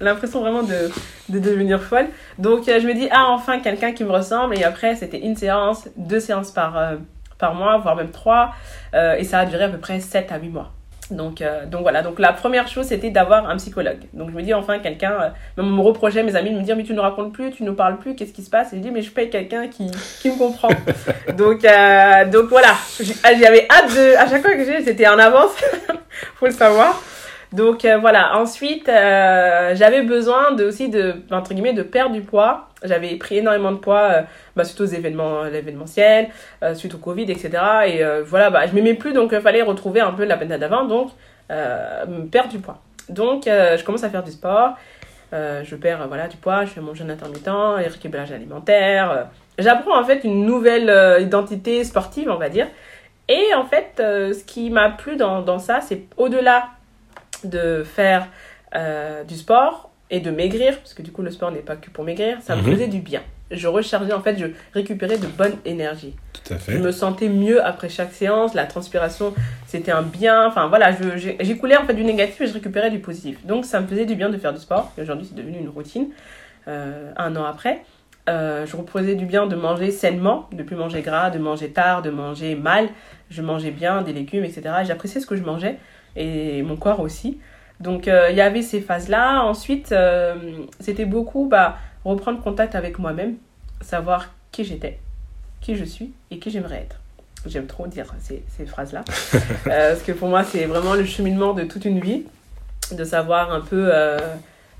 l'impression 0.00 0.40
vraiment 0.40 0.62
de, 0.62 0.90
de, 1.28 1.38
devenir 1.38 1.82
folle. 1.82 2.06
Donc 2.38 2.68
euh, 2.68 2.80
je 2.80 2.86
me 2.86 2.94
dis, 2.94 3.08
ah 3.10 3.26
enfin 3.28 3.58
quelqu'un 3.58 3.92
qui 3.92 4.04
me 4.04 4.10
ressemble. 4.10 4.56
Et 4.56 4.64
après, 4.64 4.94
c'était 4.94 5.18
une 5.18 5.36
séance, 5.36 5.88
deux 5.96 6.20
séances 6.20 6.52
par, 6.52 6.78
euh, 6.78 6.96
par 7.38 7.54
mois, 7.54 7.78
voire 7.78 7.96
même 7.96 8.10
trois. 8.10 8.54
Euh, 8.94 9.16
et 9.16 9.24
ça 9.24 9.40
a 9.40 9.46
duré 9.46 9.64
à 9.64 9.68
peu 9.68 9.78
près 9.78 9.98
7 9.98 10.30
à 10.30 10.38
8 10.38 10.48
mois. 10.48 10.72
Donc, 11.10 11.42
donc 11.70 11.82
voilà, 11.82 12.02
donc 12.02 12.18
la 12.18 12.32
première 12.32 12.68
chose 12.68 12.86
c'était 12.86 13.10
d'avoir 13.10 13.48
un 13.48 13.56
psychologue. 13.56 14.00
Donc 14.12 14.30
je 14.30 14.34
me 14.34 14.42
dis 14.42 14.54
enfin 14.54 14.78
quelqu'un, 14.78 15.32
même 15.56 15.66
on 15.66 15.70
me 15.70 15.80
reprochait, 15.82 16.22
mes 16.22 16.36
amis 16.36 16.50
de 16.50 16.56
me 16.56 16.62
dire 16.62 16.76
mais 16.76 16.84
tu 16.84 16.94
ne 16.94 17.00
racontes 17.00 17.32
plus, 17.32 17.50
tu 17.50 17.62
ne 17.62 17.70
parles 17.70 17.98
plus, 17.98 18.14
qu'est-ce 18.14 18.32
qui 18.32 18.42
se 18.42 18.50
passe? 18.50 18.72
Et 18.72 18.76
je 18.76 18.82
dis 18.82 18.90
mais 18.90 19.02
je 19.02 19.10
paye 19.10 19.30
quelqu'un 19.30 19.68
qui, 19.68 19.90
qui 20.20 20.30
me 20.30 20.38
comprend. 20.38 20.68
donc, 21.36 21.62
donc 22.32 22.48
voilà, 22.48 22.74
j'avais 23.00 23.66
hâte 23.70 23.94
de, 23.94 24.16
à 24.16 24.28
chaque 24.28 24.42
fois 24.42 24.54
que 24.54 24.64
j'ai, 24.64 24.82
c'était 24.82 25.08
en 25.08 25.18
avance, 25.18 25.52
faut 26.36 26.46
le 26.46 26.52
savoir. 26.52 27.02
Donc 27.54 27.84
euh, 27.84 27.98
voilà, 27.98 28.36
ensuite 28.36 28.88
euh, 28.88 29.76
j'avais 29.76 30.02
besoin 30.02 30.50
de, 30.52 30.64
aussi 30.64 30.88
de, 30.88 31.14
entre 31.30 31.54
guillemets, 31.54 31.72
de 31.72 31.84
perdre 31.84 32.12
du 32.12 32.20
poids. 32.20 32.68
J'avais 32.82 33.14
pris 33.14 33.38
énormément 33.38 33.70
de 33.70 33.76
poids 33.76 34.08
euh, 34.10 34.22
bah, 34.56 34.64
suite 34.64 34.80
aux 34.80 34.86
événements, 34.86 35.44
l'événementiel, 35.44 36.30
suite 36.74 36.94
au 36.94 36.98
Covid, 36.98 37.30
etc. 37.30 37.50
Et 37.86 38.02
voilà, 38.24 38.50
bah, 38.50 38.66
je 38.66 38.74
m'aimais 38.74 38.94
plus, 38.94 39.12
donc 39.12 39.30
il 39.32 39.40
fallait 39.40 39.62
retrouver 39.62 40.00
un 40.00 40.10
peu 40.10 40.24
la 40.24 40.36
peine 40.36 40.48
d'avant, 40.48 40.84
donc 40.84 41.10
perdre 41.48 42.48
du 42.50 42.58
poids. 42.58 42.80
Donc 43.08 43.44
je 43.46 43.84
commence 43.84 44.02
à 44.02 44.10
faire 44.10 44.24
du 44.24 44.32
sport, 44.32 44.74
je 45.32 45.76
perds 45.76 46.08
voilà, 46.08 46.26
du 46.26 46.36
poids, 46.36 46.64
je 46.64 46.70
fais 46.70 46.80
mon 46.80 46.94
jeûne 46.94 47.10
intermittent, 47.10 47.46
le 47.46 47.90
récupérage 47.90 48.32
alimentaire. 48.32 49.28
J'apprends 49.58 49.98
en 49.98 50.04
fait 50.04 50.24
une 50.24 50.44
nouvelle 50.44 51.22
identité 51.22 51.84
sportive, 51.84 52.28
on 52.30 52.38
va 52.38 52.48
dire. 52.48 52.66
Et 53.28 53.54
en 53.54 53.64
fait, 53.64 53.92
ce 53.98 54.44
qui 54.44 54.70
m'a 54.70 54.90
plu 54.90 55.16
dans, 55.16 55.40
dans 55.40 55.58
ça, 55.60 55.80
c'est 55.80 56.02
au-delà 56.16 56.64
de 57.46 57.84
faire 57.84 58.28
euh, 58.74 59.24
du 59.24 59.36
sport 59.36 59.90
et 60.10 60.20
de 60.20 60.30
maigrir, 60.30 60.78
parce 60.78 60.94
que 60.94 61.02
du 61.02 61.12
coup 61.12 61.22
le 61.22 61.30
sport 61.30 61.50
n'est 61.50 61.60
pas 61.60 61.76
que 61.76 61.90
pour 61.90 62.04
maigrir, 62.04 62.38
ça 62.42 62.56
me 62.56 62.62
mhm. 62.62 62.72
faisait 62.72 62.88
du 62.88 63.00
bien. 63.00 63.22
Je 63.50 63.68
rechargeais, 63.68 64.12
en 64.12 64.20
fait, 64.20 64.38
je 64.38 64.46
récupérais 64.72 65.18
de 65.18 65.26
bonne 65.26 65.54
énergie. 65.64 66.14
Tout 66.32 66.54
à 66.54 66.56
fait. 66.56 66.72
Je 66.72 66.78
me 66.78 66.90
sentais 66.90 67.28
mieux 67.28 67.64
après 67.64 67.88
chaque 67.88 68.12
séance, 68.12 68.54
la 68.54 68.64
transpiration, 68.64 69.34
c'était 69.66 69.92
un 69.92 70.02
bien. 70.02 70.46
Enfin 70.46 70.66
voilà, 70.68 70.90
j'écoulais 71.40 71.76
en 71.76 71.84
fait 71.84 71.94
du 71.94 72.04
négatif 72.04 72.40
et 72.40 72.46
je 72.46 72.52
récupérais 72.54 72.90
du 72.90 72.98
positif. 72.98 73.44
Donc 73.46 73.64
ça 73.64 73.80
me 73.80 73.86
faisait 73.86 74.06
du 74.06 74.14
bien 74.14 74.30
de 74.30 74.38
faire 74.38 74.52
du 74.52 74.60
sport. 74.60 74.92
Aujourd'hui, 75.00 75.26
c'est 75.28 75.36
devenu 75.36 75.58
une 75.58 75.68
routine, 75.68 76.08
euh, 76.68 77.12
un 77.16 77.36
an 77.36 77.44
après. 77.44 77.82
Euh, 78.28 78.64
je 78.64 78.74
reposais 78.76 79.14
du 79.14 79.26
bien 79.26 79.46
de 79.46 79.54
manger 79.54 79.90
sainement, 79.90 80.48
de 80.52 80.62
plus 80.62 80.76
manger 80.76 81.02
gras, 81.02 81.28
de 81.30 81.38
manger 81.38 81.70
tard, 81.70 82.00
de 82.00 82.10
manger 82.10 82.54
mal. 82.54 82.88
Je 83.30 83.42
mangeais 83.42 83.70
bien 83.70 84.02
des 84.02 84.12
légumes, 84.12 84.44
etc. 84.44 84.62
J'appréciais 84.84 85.20
ce 85.20 85.26
que 85.26 85.36
je 85.36 85.42
mangeais 85.42 85.78
et 86.16 86.62
mon 86.62 86.76
corps 86.76 87.00
aussi. 87.00 87.38
Donc 87.80 88.08
euh, 88.08 88.28
il 88.30 88.36
y 88.36 88.40
avait 88.40 88.62
ces 88.62 88.80
phases-là. 88.80 89.42
Ensuite, 89.42 89.92
euh, 89.92 90.34
c'était 90.80 91.04
beaucoup 91.04 91.48
bah, 91.48 91.78
reprendre 92.04 92.40
contact 92.42 92.74
avec 92.74 92.98
moi-même, 92.98 93.34
savoir 93.80 94.32
qui 94.52 94.64
j'étais, 94.64 94.98
qui 95.60 95.76
je 95.76 95.84
suis 95.84 96.12
et 96.30 96.38
qui 96.38 96.50
j'aimerais 96.50 96.86
être. 96.86 97.00
J'aime 97.46 97.66
trop 97.66 97.86
dire 97.86 98.14
ces, 98.20 98.42
ces 98.48 98.66
phrases-là. 98.66 99.04
Euh, 99.66 99.92
parce 99.92 100.02
que 100.02 100.12
pour 100.12 100.28
moi, 100.28 100.44
c'est 100.44 100.66
vraiment 100.66 100.94
le 100.94 101.04
cheminement 101.04 101.54
de 101.54 101.64
toute 101.64 101.86
une 101.86 101.98
vie, 101.98 102.24
de 102.92 103.02
savoir 103.02 103.50
un 103.50 103.60
peu 103.60 103.90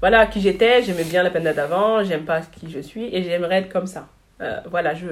voilà, 0.01 0.27
qui 0.27 0.41
j'étais. 0.41 0.83
J'aimais 0.83 1.05
bien 1.05 1.23
la 1.23 1.31
peine 1.31 1.45
d'avant, 1.45 2.05
j'aime 2.05 2.25
pas 2.25 2.41
qui 2.41 2.71
je 2.71 2.81
suis 2.81 3.05
et 3.15 3.23
j'aimerais 3.23 3.57
être 3.57 3.73
comme 3.73 3.87
ça. 3.87 4.09
voilà, 4.71 4.95
je, 4.95 5.07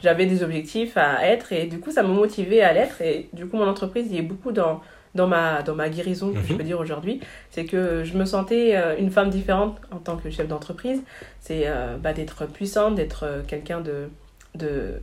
j'avais 0.00 0.26
des 0.26 0.44
objectifs 0.44 0.96
à 0.96 1.26
être 1.26 1.52
et 1.52 1.66
du 1.66 1.80
coup, 1.80 1.90
ça 1.90 2.02
m'a 2.02 2.08
motivé 2.08 2.62
à 2.62 2.72
l'être. 2.72 3.02
Et 3.02 3.28
du 3.32 3.46
coup, 3.46 3.56
mon 3.56 3.66
entreprise 3.68 4.10
y 4.12 4.18
est 4.18 4.22
beaucoup 4.22 4.52
dans 4.52 4.80
dans 5.16 5.26
ma, 5.26 5.62
dans 5.62 5.74
ma 5.74 5.88
guérison, 5.88 6.32
que 6.32 6.40
je 6.46 6.52
mhm. 6.52 6.58
peux 6.58 6.64
dire 6.64 6.78
aujourd'hui, 6.78 7.20
c'est 7.50 7.64
que 7.64 8.04
je 8.04 8.16
me 8.16 8.24
sentais 8.24 8.76
euh, 8.76 8.94
une 8.98 9.10
femme 9.10 9.30
différente 9.30 9.78
en 9.90 9.96
tant 9.96 10.16
que 10.16 10.30
chef 10.30 10.46
d'entreprise. 10.46 11.02
C'est 11.40 11.64
euh, 11.66 11.96
bah, 11.96 12.12
d'être 12.12 12.46
puissante, 12.46 12.94
d'être 12.94 13.24
euh, 13.24 13.42
quelqu'un 13.46 13.80
de, 13.80 14.08
de, 14.54 15.00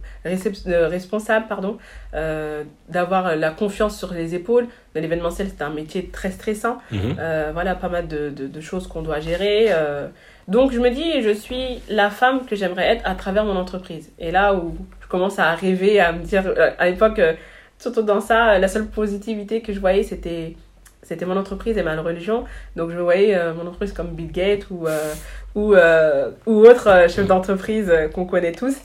responsable, 0.87 1.47
pardon, 1.47 1.77
d'avoir 2.89 3.35
la 3.35 3.51
confiance 3.51 3.97
sur 3.97 4.13
les 4.13 4.33
épaules. 4.33 4.67
L'événementiel, 4.95 5.49
c'est 5.49 5.63
un 5.63 5.69
métier 5.69 6.09
très 6.09 6.31
stressant. 6.31 6.77
Mhm. 6.91 7.15
voilà, 7.53 7.75
pas 7.75 7.89
mal 7.89 8.07
de, 8.07 8.29
de, 8.29 8.47
de 8.47 8.61
choses 8.61 8.87
qu'on 8.87 9.01
doit 9.01 9.19
gérer. 9.19 9.69
donc 10.47 10.71
je 10.71 10.79
me 10.79 10.89
dis, 10.89 11.21
je 11.21 11.33
suis 11.33 11.81
la 11.89 12.09
femme 12.09 12.45
que 12.47 12.55
j'aimerais 12.55 12.87
être 12.93 13.03
à 13.05 13.13
travers 13.13 13.45
mon 13.45 13.55
entreprise. 13.55 14.11
Et 14.17 14.31
là 14.31 14.55
où 14.55 14.75
je 15.01 15.07
commence 15.07 15.37
à 15.37 15.53
rêver, 15.53 15.99
à 15.99 16.13
me 16.13 16.23
dire, 16.23 16.51
à 16.79 16.89
l'époque 16.89 17.21
surtout 17.83 18.01
dans 18.01 18.21
ça, 18.21 18.57
la 18.57 18.67
seule 18.67 18.87
positivité 18.87 19.61
que 19.61 19.73
je 19.73 19.79
voyais, 19.79 20.03
c'était 20.03 20.55
c'était 21.03 21.25
mon 21.25 21.35
entreprise 21.35 21.77
et 21.77 21.83
ma 21.83 22.01
religion. 22.01 22.45
Donc 22.77 22.89
je 22.91 22.97
voyais 22.97 23.35
euh, 23.35 23.53
mon 23.53 23.63
entreprise 23.63 23.91
comme 23.91 24.11
Bill 24.11 24.31
Gates 24.31 24.69
ou, 24.71 24.87
euh, 24.87 25.13
ou, 25.53 25.73
euh, 25.73 26.31
ou 26.45 26.61
autre 26.61 27.07
chef 27.09 27.27
d'entreprise 27.27 27.91
qu'on 28.13 28.25
connaît 28.25 28.53
tous. 28.53 28.77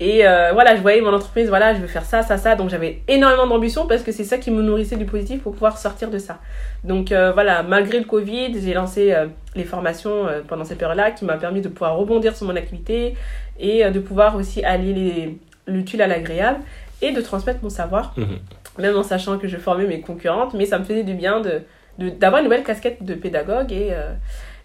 Et 0.00 0.22
voilà, 0.52 0.74
je 0.74 0.80
voyais 0.80 1.00
mon 1.00 1.14
entreprise, 1.14 1.48
voilà, 1.48 1.74
je 1.74 1.78
veux 1.78 1.86
faire 1.86 2.04
ça, 2.04 2.22
ça, 2.22 2.36
ça. 2.36 2.56
Donc 2.56 2.70
j'avais 2.70 3.02
énormément 3.06 3.46
d'ambition 3.46 3.86
parce 3.86 4.02
que 4.02 4.10
c'est 4.10 4.24
ça 4.24 4.36
qui 4.38 4.50
me 4.50 4.60
nourrissait 4.60 4.96
du 4.96 5.04
positif 5.04 5.42
pour 5.44 5.52
pouvoir 5.52 5.78
sortir 5.78 6.10
de 6.10 6.18
ça. 6.18 6.40
Donc 6.82 7.12
voilà, 7.12 7.62
malgré 7.62 8.00
le 8.00 8.04
Covid, 8.04 8.60
j'ai 8.60 8.74
lancé 8.74 9.14
les 9.54 9.62
formations 9.62 10.26
pendant 10.48 10.64
cette 10.64 10.78
période-là 10.78 11.12
qui 11.12 11.24
m'a 11.24 11.36
permis 11.36 11.60
de 11.60 11.68
pouvoir 11.68 11.96
rebondir 11.96 12.34
sur 12.34 12.48
mon 12.48 12.56
activité 12.56 13.14
et 13.60 13.88
de 13.88 14.00
pouvoir 14.00 14.34
aussi 14.34 14.64
allier 14.64 15.38
l'utile 15.68 16.02
à 16.02 16.08
l'agréable 16.08 16.58
et 17.02 17.12
de 17.12 17.20
transmettre 17.20 17.60
mon 17.62 17.68
savoir, 17.68 18.14
mhm. 18.16 18.38
même 18.78 18.96
en 18.96 19.02
sachant 19.02 19.38
que 19.38 19.48
je 19.48 19.58
formais 19.58 19.86
mes 19.86 20.00
concurrentes, 20.00 20.54
mais 20.54 20.64
ça 20.64 20.78
me 20.78 20.84
faisait 20.84 21.02
du 21.02 21.14
bien 21.14 21.40
de, 21.40 21.62
d'avoir 21.98 22.40
une 22.40 22.44
nouvelle 22.44 22.64
casquette 22.64 23.04
de 23.04 23.14
pédagogue 23.14 23.72
et, 23.72 23.88
euh, 23.92 24.12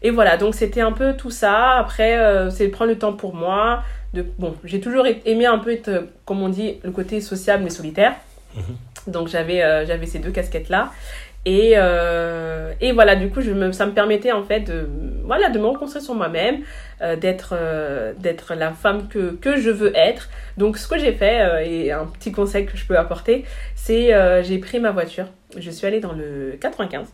et 0.02 0.12
voilà, 0.12 0.38
donc 0.38 0.56
c'était 0.56 0.82
un 0.82 0.92
peu 0.92 1.16
tout 1.16 1.32
ça. 1.32 1.78
Après, 1.78 2.18
euh, 2.18 2.50
c'est 2.50 2.68
prendre 2.68 2.92
le 2.92 3.00
temps 3.00 3.14
pour 3.14 3.34
moi. 3.34 3.84
De, 4.14 4.26
bon, 4.38 4.56
j'ai 4.64 4.80
toujours 4.80 5.06
aimé 5.26 5.46
un 5.46 5.58
peu 5.58 5.72
être, 5.72 6.08
comme 6.26 6.42
on 6.42 6.50
dit, 6.50 6.80
le 6.84 6.92
côté 6.92 7.20
sociable 7.20 7.64
mais 7.64 7.70
solitaire. 7.70 8.14
Mhm. 8.56 9.12
Donc 9.12 9.28
j'avais, 9.28 9.64
euh, 9.64 9.86
j'avais 9.86 10.06
ces 10.06 10.20
deux 10.20 10.32
casquettes-là. 10.32 10.92
Et, 11.48 11.76
euh, 11.78 12.74
et 12.82 12.92
voilà, 12.92 13.16
du 13.16 13.30
coup, 13.30 13.40
ça 13.72 13.86
me 13.86 13.94
permettait 13.94 14.34
en 14.34 14.44
fait 14.44 14.60
de, 14.60 14.90
voilà, 15.24 15.50
de 15.50 15.58
me 15.58 15.68
reconstruire 15.68 16.04
sur 16.04 16.14
moi-même, 16.14 16.58
euh, 17.02 17.16
d'être, 17.16 17.56
euh, 17.58 18.12
d'être 18.20 18.54
la 18.54 18.72
femme 18.72 19.08
que, 19.08 19.38
je 19.58 19.70
veux 19.70 19.96
être. 19.96 20.28
Donc, 20.58 20.78
ce 20.78 20.90
que 20.90 20.98
j'ai 20.98 21.14
fait, 21.14 21.66
et 21.66 21.94
un 21.94 22.06
petit 22.06 22.34
conseil 22.34 22.66
que 22.66 22.76
je 22.76 22.86
peux 22.86 22.98
apporter, 22.98 23.46
c'est 23.76 24.12
j'ai 24.44 24.58
pris 24.58 24.82
ma 24.82 24.92
voiture, 24.92 25.28
je 25.58 25.72
suis 25.72 25.88
allée 25.88 26.02
dans 26.02 26.12
le 26.12 26.58
95 26.60 27.08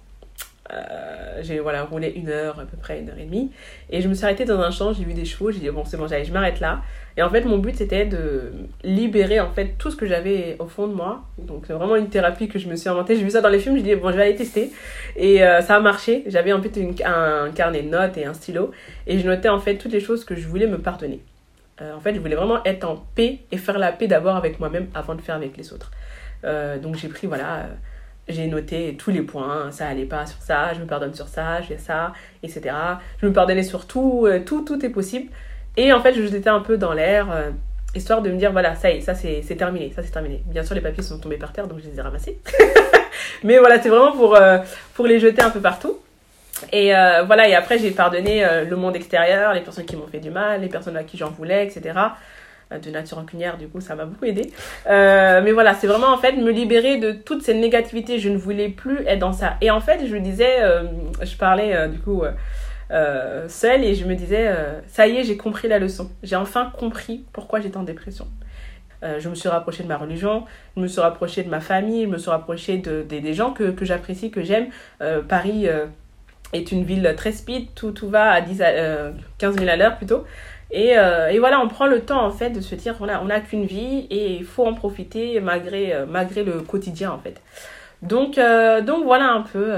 euh, 0.72 1.42
j'ai 1.42 1.60
voilà, 1.60 1.84
roulé 1.84 2.10
une 2.16 2.30
heure, 2.30 2.60
à 2.60 2.66
peu 2.66 2.78
près 2.78 3.00
une 3.00 3.10
heure 3.10 3.18
et 3.18 3.26
demie. 3.26 3.52
Et 3.90 4.02
je 4.02 4.08
me 4.08 4.14
suis 4.14 4.24
arrêtée 4.26 4.46
dans 4.46 4.60
un 4.60 4.72
champ, 4.72 4.94
j'ai 4.94 5.04
vu 5.04 5.14
des 5.14 5.26
chevaux, 5.26 5.52
j'ai 5.52 5.60
dit 5.60 5.70
bon 5.70 5.84
c'est 5.86 5.98
bon, 5.98 6.08
j'allais, 6.08 6.26
je 6.26 6.34
m'arrête 6.34 6.60
là. 6.60 6.82
Et 7.18 7.24
en 7.24 7.30
fait 7.30 7.42
mon 7.46 7.58
but 7.58 7.76
c'était 7.76 8.06
de 8.06 8.52
libérer 8.84 9.40
en 9.40 9.52
fait 9.52 9.76
tout 9.78 9.92
ce 9.92 9.96
que 9.96 10.06
j'avais 10.06 10.56
au 10.60 10.66
fond 10.66 10.88
de 10.88 10.94
moi. 10.94 11.24
Donc 11.38 11.66
c'est 11.68 11.74
vraiment 11.74 11.96
une 11.96 12.10
thérapie 12.10 12.48
que 12.48 12.60
je 12.60 12.68
me 12.68 12.76
suis 12.76 12.90
inventée. 12.90 13.16
J'ai 13.16 13.24
vu 13.24 13.32
ça 13.32 13.42
dans 13.42 13.50
les 13.50 13.60
films, 13.60 13.76
j'ai 13.78 13.84
dit 13.84 13.96
bon 13.96 14.12
je 14.12 14.18
vais 14.18 14.24
aller 14.24 14.36
tester. 14.36 14.72
Et 15.16 15.44
euh, 15.44 15.62
ça 15.62 15.76
a 15.76 15.80
marché. 15.80 16.24
J'avais 16.28 16.54
en 16.54 16.62
fait 16.62 16.78
un 17.06 17.52
carnet 17.52 17.84
de 17.84 17.90
notes 17.90 18.18
et 18.18 18.26
un 18.26 18.34
stylo. 18.34 18.72
Et 19.08 19.20
je 19.20 19.28
notais 19.28 19.50
en 19.50 19.60
fait 19.60 19.76
toutes 19.78 19.92
les 19.92 20.00
choses 20.00 20.26
que 20.26 20.36
je 20.36 20.48
voulais 20.48 20.68
me 20.68 20.80
pardonner. 20.80 21.22
Euh, 21.82 21.96
en 21.96 22.00
fait 22.00 22.14
je 22.14 22.20
voulais 22.20 22.36
vraiment 22.36 22.64
être 22.66 22.84
en 22.84 23.04
paix 23.16 23.40
et 23.52 23.58
faire 23.58 23.78
la 23.80 23.92
paix 23.92 24.08
d'abord 24.08 24.36
avec 24.36 24.60
moi-même 24.60 24.88
avant 24.94 25.16
de 25.16 25.22
faire 25.22 25.36
avec 25.36 25.58
les 25.58 25.74
autres. 25.74 25.92
donc 26.82 26.96
j'ai 26.96 27.08
pris 27.08 27.26
voilà 27.26 27.70
j'ai 28.28 28.48
noté 28.48 28.96
tous 28.98 29.12
les 29.12 29.22
points, 29.22 29.72
ça 29.72 29.88
allait 29.88 30.06
pas 30.06 30.26
sur 30.26 30.42
ça, 30.42 30.74
je 30.74 30.80
me 30.80 30.86
pardonne 30.86 31.14
sur 31.14 31.28
ça, 31.28 31.62
je 31.62 31.68
fais 31.68 31.78
ça, 31.78 32.14
etc. 32.42 32.76
Je 33.22 33.28
me 33.28 33.34
pardonnais 33.34 33.64
sur 33.64 33.86
tout, 33.86 34.26
euh, 34.26 34.40
tout, 34.40 34.64
tout 34.64 34.84
est 34.86 34.90
possible. 34.90 35.32
Et 35.78 35.92
en 35.92 36.02
fait, 36.02 36.14
je 36.14 36.22
jetais 36.24 36.50
un 36.50 36.60
peu 36.60 36.78
dans 36.78 36.94
l'air, 36.94 37.32
euh, 37.32 37.50
histoire 37.96 38.22
de 38.22 38.30
me 38.30 38.38
dire, 38.38 38.52
voilà, 38.52 38.76
ça 38.76 38.92
y 38.92 38.98
est, 38.98 39.02
ça 39.02 39.16
c'est 39.16 39.42
terminé, 39.58 39.92
ça 39.96 40.04
c'est 40.04 40.12
terminé. 40.12 40.44
Bien 40.46 40.64
sûr, 40.64 40.76
les 40.76 40.82
papiers 40.82 41.04
sont 41.04 41.20
tombés 41.20 41.38
par 41.38 41.52
terre, 41.52 41.68
donc 41.68 41.80
je 41.84 41.90
les 41.90 41.98
ai 41.98 42.02
ramassés. 42.02 42.40
Mais 43.44 43.58
voilà, 43.58 43.82
c'est 43.82 43.90
vraiment 43.90 44.12
pour, 44.12 44.36
euh, 44.36 44.60
pour 44.94 45.08
les 45.08 45.20
jeter 45.20 45.42
un 45.42 45.50
peu 45.50 45.60
partout. 45.60 45.98
Et 46.72 46.96
euh, 46.96 47.24
voilà, 47.24 47.48
et 47.48 47.56
après, 47.56 47.80
j'ai 47.80 47.92
pardonné 47.92 48.46
le 48.70 48.76
monde 48.76 48.96
extérieur, 48.96 49.54
les 49.54 49.62
personnes 49.62 49.86
qui 49.86 49.96
m'ont 49.96 50.08
fait 50.08 50.20
du 50.20 50.30
mal, 50.30 50.62
les 50.62 50.70
personnes 50.70 50.96
à 50.96 51.04
qui 51.04 51.18
j'en 51.18 51.30
voulais, 51.30 51.66
etc 51.66 52.00
de 52.84 52.90
nature 52.90 53.18
rancunière, 53.18 53.58
du 53.58 53.68
coup, 53.68 53.82
ça 53.82 53.94
m'a 53.94 54.06
beaucoup 54.06 54.26
aidé. 54.26 54.52
mais 54.88 55.52
voilà, 55.52 55.76
c'est 55.76 55.86
vraiment 55.86 56.08
en 56.08 56.18
fait 56.18 56.32
me 56.32 56.50
libérer 56.50 56.98
de 56.98 57.12
toute 57.12 57.44
cette 57.44 57.58
négativité. 57.58 58.18
Je 58.18 58.30
ne 58.30 58.38
voulais 58.38 58.70
plus 58.70 59.06
être 59.06 59.20
dans 59.20 59.34
ça. 59.34 59.58
Et 59.62 59.70
en 59.70 59.80
fait, 59.80 60.08
je 60.08 60.18
disais, 60.18 60.58
je 61.22 61.36
parlais 61.36 61.88
du 61.90 62.00
coup 62.00 62.24
euh, 62.94 63.50
seule 63.50 63.84
et 63.84 63.96
je 63.96 64.06
me 64.06 64.14
disais, 64.14 64.48
euh, 64.48 64.80
ça 64.88 65.08
y 65.08 65.18
est, 65.18 65.24
j'ai 65.24 65.38
compris 65.38 65.68
la 65.68 65.80
leçon. 65.80 66.12
J'ai 66.22 66.36
enfin 66.36 66.72
compris 66.78 67.26
pourquoi 67.34 67.60
j'étais 67.60 67.78
en 67.78 67.84
dépression. 67.84 68.28
Euh, 69.04 69.20
je 69.20 69.30
me 69.30 69.36
suis 69.36 69.50
rapprochée 69.50 69.84
de 69.84 69.88
ma 69.88 69.98
religion, 69.98 70.46
je 70.78 70.82
me 70.82 70.88
suis 70.88 71.02
rapprochée 71.02 71.44
de 71.44 71.50
ma 71.50 71.60
famille, 71.60 72.04
je 72.04 72.10
me 72.10 72.18
suis 72.18 72.30
rapprochée 72.30 72.78
de, 72.78 73.02
des 73.02 73.34
gens 73.34 73.52
que, 73.52 73.74
j'apprécie, 73.82 74.32
que 74.32 74.44
j'aime. 74.44 74.68
Paris 75.28 75.68
est 76.54 76.72
une 76.72 76.84
ville 76.84 77.14
très 77.18 77.32
speed, 77.32 77.74
tout, 77.74 77.92
tout 77.92 78.10
va 78.10 78.32
à 78.32 78.42
10 78.42 78.62
15 79.40 79.58
000 79.58 79.70
à 79.70 79.76
l'heure 79.76 79.98
plutôt. 79.98 80.24
Et, 80.72 80.92
et, 80.92 81.40
voilà, 81.40 81.60
on 81.60 81.68
prend 81.68 81.88
le 81.88 82.02
temps 82.02 82.24
en 82.26 82.32
fait 82.32 82.52
de 82.52 82.62
se 82.62 82.76
dire, 82.76 82.96
voilà, 82.98 83.22
on 83.22 83.26
n'a 83.26 83.42
qu'une 83.42 83.66
vie 83.66 84.08
et 84.10 84.36
il 84.36 84.46
faut 84.46 84.66
en 84.66 84.74
profiter 84.74 85.42
malgré, 85.42 85.94
malgré 86.08 86.44
le 86.44 86.62
quotidien 86.62 87.12
en 87.12 87.20
fait. 87.20 87.42
Donc, 88.02 88.40
donc 88.86 89.04
voilà 89.04 89.32
un 89.32 89.42
peu 89.42 89.74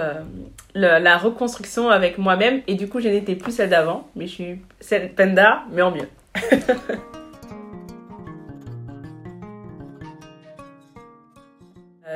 la 0.75 1.17
reconstruction 1.17 1.89
avec 1.89 2.17
moi-même. 2.17 2.61
Et 2.67 2.75
du 2.75 2.87
coup, 2.87 2.99
je 2.99 3.07
n'étais 3.07 3.35
plus 3.35 3.51
celle 3.51 3.69
d'avant, 3.69 4.07
mais 4.15 4.27
je 4.27 4.31
suis 4.31 4.61
celle 4.79 5.13
Penda, 5.13 5.63
mais 5.71 5.81
en 5.81 5.91
mieux. 5.91 6.09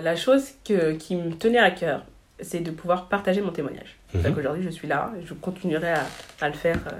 la 0.01 0.15
chose 0.15 0.51
que, 0.65 0.93
qui 0.93 1.15
me 1.15 1.31
tenait 1.33 1.59
à 1.59 1.71
cœur, 1.71 2.05
c'est 2.39 2.61
de 2.61 2.71
pouvoir 2.71 3.07
partager 3.09 3.41
mon 3.41 3.51
témoignage. 3.51 3.97
Mhm. 4.13 4.37
Aujourd'hui, 4.37 4.63
je 4.63 4.69
suis 4.69 4.87
là, 4.87 5.11
je 5.25 5.33
continuerai 5.33 5.91
à, 5.91 6.05
à 6.41 6.47
le 6.47 6.55
faire 6.55 6.79
euh, 6.87 6.95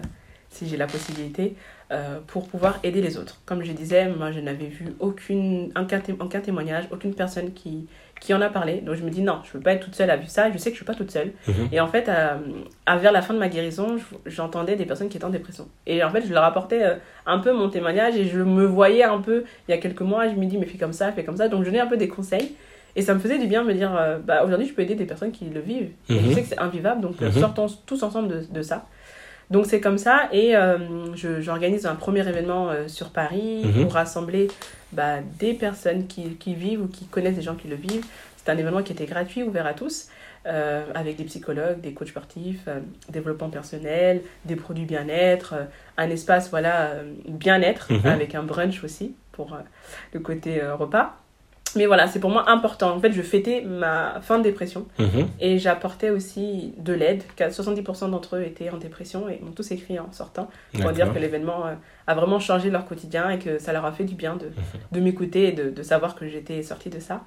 si 0.49 0.67
j'ai 0.67 0.77
la 0.77 0.87
possibilité, 0.87 1.55
euh, 1.91 2.19
pour 2.27 2.47
pouvoir 2.47 2.79
aider 2.83 3.01
les 3.01 3.17
autres. 3.17 3.41
Comme 3.45 3.63
je 3.63 3.71
disais, 3.71 4.07
moi, 4.09 4.31
je 4.31 4.39
n'avais 4.39 4.67
vu 4.67 4.93
aucune, 4.99 5.71
aucun, 5.79 5.99
aucun 6.19 6.39
témoignage, 6.39 6.85
aucune 6.91 7.15
personne 7.15 7.51
qui, 7.53 7.87
qui 8.19 8.33
en 8.33 8.41
a 8.41 8.49
parlé. 8.49 8.81
Donc 8.81 8.95
je 8.95 9.03
me 9.03 9.09
dis 9.09 9.21
non, 9.21 9.39
je 9.43 9.49
ne 9.49 9.53
peux 9.53 9.59
pas 9.61 9.73
être 9.73 9.85
toute 9.85 9.95
seule 9.95 10.11
à 10.11 10.15
vivre 10.15 10.29
ça. 10.29 10.51
Je 10.51 10.57
sais 10.57 10.69
que 10.69 10.75
je 10.77 10.81
ne 10.81 10.85
suis 10.85 10.85
pas 10.85 10.93
toute 10.93 11.09
seule. 11.09 11.31
Mhm. 11.47 11.69
Et 11.71 11.79
en 11.79 11.87
fait, 11.87 12.07
à, 12.07 12.97
vers 12.97 13.11
la 13.11 13.21
fin 13.23 13.33
de 13.33 13.39
ma 13.39 13.49
guérison, 13.49 13.97
j'entendais 14.25 14.75
des 14.75 14.85
personnes 14.85 15.09
qui 15.09 15.17
étaient 15.17 15.25
en 15.25 15.31
dépression. 15.31 15.67
Et 15.87 16.03
en 16.03 16.11
fait, 16.11 16.25
je 16.27 16.33
leur 16.33 16.43
apportais 16.43 16.83
euh, 16.83 16.95
un 17.25 17.39
peu 17.39 17.53
mon 17.53 17.69
témoignage 17.69 18.15
et 18.15 18.25
je 18.25 18.39
me 18.39 18.65
voyais 18.65 19.03
un 19.03 19.19
peu 19.19 19.45
il 19.67 19.71
y 19.71 19.73
a 19.73 19.77
quelques 19.77 20.01
mois. 20.01 20.27
Je 20.27 20.35
me 20.35 20.45
dis 20.45 20.57
mais 20.57 20.67
fais 20.67 20.77
comme 20.77 20.93
ça, 20.93 21.11
fais 21.11 21.23
comme 21.23 21.37
ça. 21.37 21.47
Donc 21.47 21.61
je 21.61 21.69
donnais 21.69 21.79
un 21.79 21.87
peu 21.87 21.97
des 21.97 22.07
conseils. 22.07 22.55
Et 22.95 23.01
ça 23.01 23.13
me 23.13 23.19
faisait 23.19 23.39
du 23.39 23.47
bien 23.47 23.63
de 23.63 23.67
me 23.67 23.73
dire, 23.73 23.95
euh, 23.95 24.17
bah, 24.19 24.43
aujourd'hui, 24.43 24.67
je 24.67 24.73
peux 24.73 24.81
aider 24.81 24.95
des 24.95 25.05
personnes 25.05 25.31
qui 25.31 25.45
le 25.45 25.59
vivent. 25.59 25.89
je 26.09 26.15
mhm. 26.15 26.33
sais 26.33 26.41
que 26.41 26.47
c'est 26.47 26.59
invivable, 26.59 27.01
donc 27.01 27.19
mhm. 27.21 27.31
sortons 27.31 27.67
tous 27.85 28.03
ensemble 28.03 28.27
de, 28.27 28.43
de 28.51 28.61
ça. 28.61 28.85
Donc 29.49 29.65
c'est 29.65 29.81
comme 29.81 29.97
ça 29.97 30.29
et 30.31 30.55
euh, 30.55 30.77
j'organise 31.15 31.85
un 31.85 31.95
premier 31.95 32.27
événement 32.27 32.69
euh, 32.69 32.87
sur 32.87 33.09
Paris 33.09 33.63
mhm. 33.65 33.83
pour 33.83 33.93
rassembler 33.93 34.47
bah, 34.91 35.17
des 35.39 35.53
personnes 35.53 36.07
qui, 36.07 36.35
qui, 36.35 36.53
vivent 36.53 36.83
ou 36.83 36.87
qui 36.87 37.05
connaissent 37.07 37.35
des 37.35 37.41
gens 37.41 37.55
qui 37.55 37.67
le 37.67 37.75
vivent. 37.75 38.05
C'est 38.37 38.51
un 38.51 38.57
événement 38.57 38.83
qui 38.83 38.93
était 38.93 39.05
gratuit, 39.05 39.43
ouvert 39.43 39.65
à 39.65 39.73
tous, 39.73 40.09
euh, 40.45 40.85
avec 40.93 41.17
des 41.17 41.23
psychologues, 41.23 41.81
des 41.81 41.93
coachs 41.93 42.09
sportifs, 42.09 42.69
développement 43.09 43.49
personnel, 43.49 44.21
des 44.45 44.55
produits 44.55 44.85
bien-être, 44.85 45.55
un 45.97 46.09
espace 46.09 46.49
voilà 46.49 46.93
bien-être 47.27 47.91
mhm. 47.91 48.05
avec 48.05 48.35
un 48.35 48.43
brunch 48.43 48.83
aussi 48.83 49.15
pour 49.31 49.57
le 50.13 50.19
côté 50.19 50.61
repas. 50.61 51.17
Mais 51.75 51.85
voilà, 51.85 52.07
c'est 52.07 52.19
pour 52.19 52.29
moi 52.29 52.49
important. 52.49 52.95
En 52.95 52.99
fait, 52.99 53.11
je 53.11 53.21
fêtais 53.21 53.61
ma 53.61 54.19
fin 54.21 54.37
de 54.37 54.43
dépression 54.43 54.87
mhm. 54.97 55.27
et 55.39 55.59
j'apportais 55.59 56.09
aussi 56.09 56.73
de 56.77 56.93
l'aide. 56.93 57.23
70% 57.37 58.09
d'entre 58.09 58.37
eux 58.37 58.43
étaient 58.43 58.69
en 58.69 58.77
dépression 58.77 59.29
et 59.29 59.39
m'ont 59.39 59.51
tous 59.51 59.71
écrit 59.71 59.99
en 59.99 60.11
sortant 60.11 60.49
pour 60.79 60.91
dire 60.91 61.13
que 61.13 61.19
l'événement 61.19 61.67
euh, 61.67 61.73
a 62.07 62.15
vraiment 62.15 62.39
changé 62.39 62.69
leur 62.69 62.85
quotidien 62.85 63.29
et 63.29 63.39
que 63.39 63.59
ça 63.59 63.73
leur 63.73 63.85
a 63.85 63.91
fait 63.91 64.03
du 64.03 64.15
bien 64.15 64.35
de, 64.35 64.45
mhm. 64.45 64.51
de 64.91 64.99
m'écouter 64.99 65.49
et 65.49 65.51
de, 65.51 65.69
de, 65.69 65.83
savoir 65.83 66.15
que 66.15 66.27
j'étais 66.27 66.63
sortie 66.63 66.89
de 66.89 66.99
ça. 66.99 67.23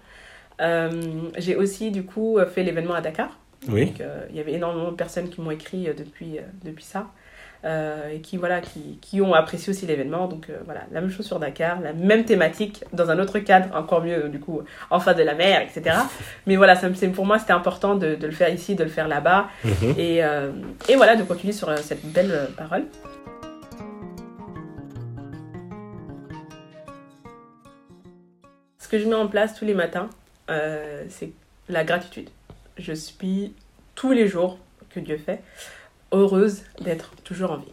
Euh, 0.61 0.91
j'ai 1.39 1.57
aussi, 1.57 1.91
du 1.91 2.05
coup, 2.05 2.39
fait 2.53 2.63
l'événement 2.63 2.95
à 2.95 3.01
Dakar. 3.01 3.39
Oui. 3.69 3.95
Euh, 4.01 4.27
il 4.31 4.37
y 4.37 4.41
avait 4.41 4.55
énormément 4.55 4.91
de 4.91 4.97
personnes 4.97 5.29
qui 5.29 5.41
m'ont 5.41 5.51
écrit 5.53 5.89
depuis, 5.97 6.39
depuis 6.65 6.85
ça. 6.85 7.07
Euh, 7.65 8.11
et 8.11 8.21
qui, 8.21 8.39
voilà, 8.39 8.61
qui, 8.61 8.99
qui, 9.01 9.21
ont 9.21 9.35
apprécié 9.35 9.71
aussi 9.71 9.87
l'événement. 9.87 10.27
Donc 10.27 10.51
euh, 10.51 10.59
voilà, 10.65 10.81
la 10.91 11.01
même 11.01 11.11
chose 11.11 11.27
sur 11.27 11.39
Dakar, 11.39 11.81
la 11.81 11.93
même 11.93 12.25
thématique, 12.25 12.83
dans 12.93 13.09
un 13.09 13.21
autre 13.21 13.39
cadre, 13.39 13.73
encore 13.77 14.03
mieux 14.03 14.29
du 14.29 14.41
coup, 14.41 14.63
en 14.91 14.99
face 14.99 15.15
de 15.15 15.23
la 15.23 15.35
mer, 15.35 15.61
etc. 15.61 15.97
Mais 16.49 16.57
voilà, 16.57 16.75
ça, 16.75 16.89
pour 17.15 17.25
moi 17.25 17.39
c'était 17.39 17.53
important 17.53 17.95
de, 17.95 18.17
de, 18.17 18.27
le 18.27 18.33
faire 18.33 18.53
ici, 18.53 18.75
de 18.75 18.83
le 18.83 18.91
faire 18.91 19.07
là-bas. 19.07 19.47
Mhm. 19.65 19.95
et, 19.97 20.25
euh, 20.25 20.51
et, 20.89 20.97
voilà, 20.97 21.15
de 21.15 21.23
continuer 21.23 21.53
sur 21.53 21.73
cette 21.79 22.05
belle 22.05 22.49
parole. 22.57 22.83
Ce 28.81 28.89
que 28.89 28.99
je 28.99 29.07
mets 29.07 29.15
en 29.15 29.29
place 29.29 29.55
tous 29.55 29.65
les 29.65 29.75
matins, 29.75 30.11
c'est 30.49 31.31
la 31.69 31.85
gratitude. 31.85 32.29
Je 32.77 32.93
suis 32.93 33.55
tous 33.95 34.11
les 34.11 34.27
jours 34.27 34.59
que 34.91 34.99
Dieu 34.99 35.17
fait 35.17 35.41
heureuse 36.13 36.63
d'être 36.81 37.13
toujours 37.25 37.53
en 37.53 37.57
vie. 37.57 37.73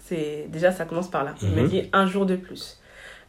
C'est 0.00 0.46
déjà 0.48 0.72
ça 0.72 0.84
commence 0.84 1.10
par 1.10 1.24
là. 1.24 1.34
Je 1.40 1.46
me 1.46 1.66
dis 1.66 1.88
un 1.92 2.06
jour 2.06 2.26
de 2.26 2.36
plus. 2.36 2.78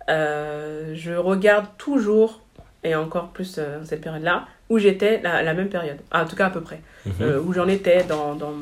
Euh, 0.09 0.93
je 0.95 1.13
regarde 1.13 1.65
toujours 1.77 2.41
et 2.83 2.95
encore 2.95 3.29
plus 3.29 3.57
euh, 3.57 3.79
cette 3.83 4.01
période-là 4.01 4.47
où 4.69 4.79
j'étais 4.79 5.21
la, 5.21 5.41
la, 5.43 5.53
même 5.53 5.69
période, 5.69 5.97
en 6.11 6.25
tout 6.25 6.35
cas 6.35 6.47
à 6.47 6.49
peu 6.49 6.61
près, 6.61 6.81
mhm. 7.05 7.13
euh, 7.21 7.41
où 7.41 7.53
j'en 7.53 7.67
étais 7.67 8.03
dans, 8.03 8.35
dans, 8.35 8.53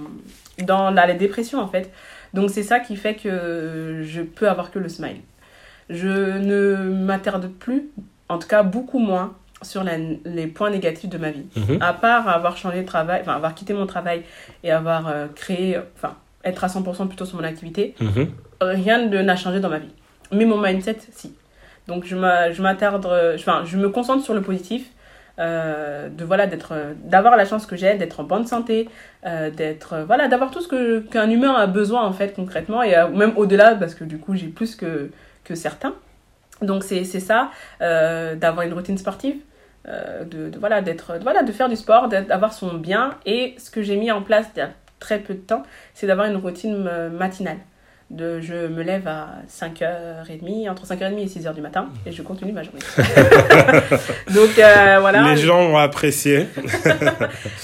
dans 0.64 0.90
la, 0.90 1.14
dépression 1.14 1.60
en 1.60 1.68
fait. 1.68 1.92
Donc 2.34 2.50
c'est 2.50 2.64
ça 2.64 2.80
qui 2.80 2.96
fait 2.96 3.16
que 3.16 4.02
je 4.04 4.22
peux 4.22 4.50
avoir 4.50 4.72
que 4.72 4.80
le 4.80 4.90
smile. 4.90 5.22
Je 5.90 6.08
ne 6.08 6.76
m'attarde 7.06 7.50
plus, 7.50 7.90
en 8.30 8.40
tout 8.40 8.48
cas 8.48 8.64
beaucoup 8.64 9.00
moins, 9.00 9.36
sur 9.62 9.84
les 9.84 10.48
points 10.48 10.70
négatifs 10.70 11.10
de 11.10 11.18
ma 11.18 11.32
vie. 11.32 11.46
Mhm. 11.56 11.80
À 11.82 11.94
part 11.94 12.28
avoir 12.28 12.58
changé 12.58 12.82
de 12.82 12.86
travail, 12.86 13.22
enfin 13.22 13.34
avoir 13.34 13.56
quitté 13.56 13.74
mon 13.74 13.86
travail 13.86 14.24
et 14.64 14.72
avoir 14.72 15.08
euh, 15.08 15.28
créé, 15.34 15.78
enfin 15.96 16.16
être 16.44 16.64
à 16.64 16.68
100% 16.68 17.08
plutôt 17.08 17.26
sur 17.26 17.38
mon 17.38 17.44
activité, 17.44 17.96
mhm. 18.00 18.28
rien 18.62 19.08
n'a 19.08 19.36
changé 19.36 19.60
dans 19.60 19.70
ma 19.70 19.80
vie. 19.80 19.92
Mais 20.32 20.46
mon 20.46 20.62
mindset, 20.62 20.98
si. 21.12 21.34
Donc 21.88 22.06
je 22.06 22.16
m'attarde, 22.62 23.06
enfin 23.36 23.64
je 23.66 23.78
me 23.78 23.90
concentre 23.90 24.24
sur 24.24 24.34
le 24.34 24.42
positif, 24.42 24.90
euh, 25.40 26.10
de 26.10 26.26
voilà 26.26 26.48
d'être, 26.48 26.74
d'avoir 27.04 27.38
la 27.38 27.46
chance 27.46 27.66
que 27.66 27.76
j'ai, 27.76 27.96
d'être 27.96 28.20
en 28.20 28.24
bonne 28.24 28.46
santé, 28.46 28.90
euh, 29.26 29.50
d'être, 29.50 30.04
voilà, 30.06 30.28
d'avoir 30.28 30.52
tout 30.52 30.62
ce 30.62 30.68
que 30.68 31.00
qu'un 31.00 31.30
humain 31.30 31.54
a 31.54 31.68
besoin 31.68 32.04
en 32.04 32.14
fait 32.14 32.36
concrètement 32.36 32.84
et 32.84 32.96
même 33.14 33.34
au-delà 33.38 33.76
parce 33.76 33.96
que 33.96 34.04
du 34.04 34.18
coup 34.18 34.36
j'ai 34.36 34.48
plus 34.48 34.76
que 34.76 35.10
que 35.44 35.56
certains. 35.56 35.94
Donc 36.62 36.84
c'est 36.84 37.04
ça, 37.04 37.52
euh, 37.82 38.36
d'avoir 38.36 38.66
une 38.66 38.74
routine 38.74 38.98
sportive, 38.98 39.36
euh, 39.88 40.24
de, 40.24 40.52
voilà, 40.60 40.82
d'être, 40.82 41.14
voilà, 41.22 41.44
de 41.44 41.52
faire 41.52 41.70
du 41.70 41.76
sport, 41.76 42.08
d'avoir 42.10 42.54
son 42.54 42.74
bien. 42.74 43.12
Et 43.26 43.56
ce 43.58 43.70
que 43.70 43.82
j'ai 43.82 43.96
mis 43.96 44.12
en 44.12 44.22
place 44.22 44.48
il 44.56 44.60
y 44.60 44.62
a 44.62 44.70
très 45.00 45.20
peu 45.20 45.34
de 45.34 45.40
temps, 45.40 45.64
c'est 45.94 46.08
d'avoir 46.08 46.28
une 46.28 46.38
routine 46.38 46.86
euh, 46.88 47.10
matinale. 47.10 47.58
De, 48.10 48.40
je 48.40 48.68
me 48.68 48.84
lève 48.84 49.06
à 49.06 49.32
5h30, 49.50 50.70
entre 50.70 50.86
5h30 50.86 51.18
et 51.18 51.26
6h 51.26 51.54
du 51.54 51.60
matin, 51.60 51.90
et 52.06 52.14
je 52.14 52.22
continue 52.22 52.54
ma 52.54 52.64
journée. 52.64 52.80
Donc 54.34 54.52
voilà. 54.56 55.34
Les 55.34 55.36
gens 55.36 55.60
ont 55.60 55.78
apprécié. 55.78 56.48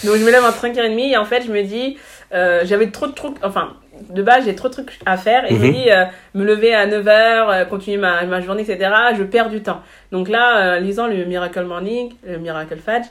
Donc 0.04 0.18
je 0.18 0.26
me 0.26 0.32
lève 0.32 0.44
entre 0.44 0.68
5h30 0.68 1.12
et 1.12 1.18
en 1.18 1.24
fait 1.24 1.44
je 1.44 1.52
me 1.52 1.64
dis, 1.64 1.98
j'avais 2.32 2.92
trop 2.92 3.08
de 3.08 3.14
trucs, 3.14 3.38
enfin 3.42 3.78
de 4.10 4.24
base, 4.24 4.46
j'ai 4.46 4.56
trop 4.56 4.68
de 4.68 4.74
trucs 4.74 5.00
à 5.06 5.18
faire 5.18 5.46
et 5.46 5.56
je 5.56 5.60
me 5.60 5.68
mhm. 5.68 5.74
dis, 5.74 5.92
euh, 5.92 6.06
me 6.34 6.44
lever 6.44 6.74
à 6.74 6.88
9h, 6.88 7.08
euh, 7.10 7.66
continuer 7.66 7.98
ma, 7.98 8.24
ma, 8.26 8.42
journée, 8.42 8.64
etc., 8.64 8.92
je 9.18 9.24
perds 9.24 9.50
du 9.50 9.62
temps. 9.62 9.82
Donc 10.12 10.30
là, 10.30 10.76
euh, 10.76 10.80
lisant 10.80 11.08
le 11.08 11.26
Miracle 11.26 11.64
Morning, 11.64 12.14
le 12.26 12.38
Miracle 12.38 12.78
Fudge, 12.78 13.06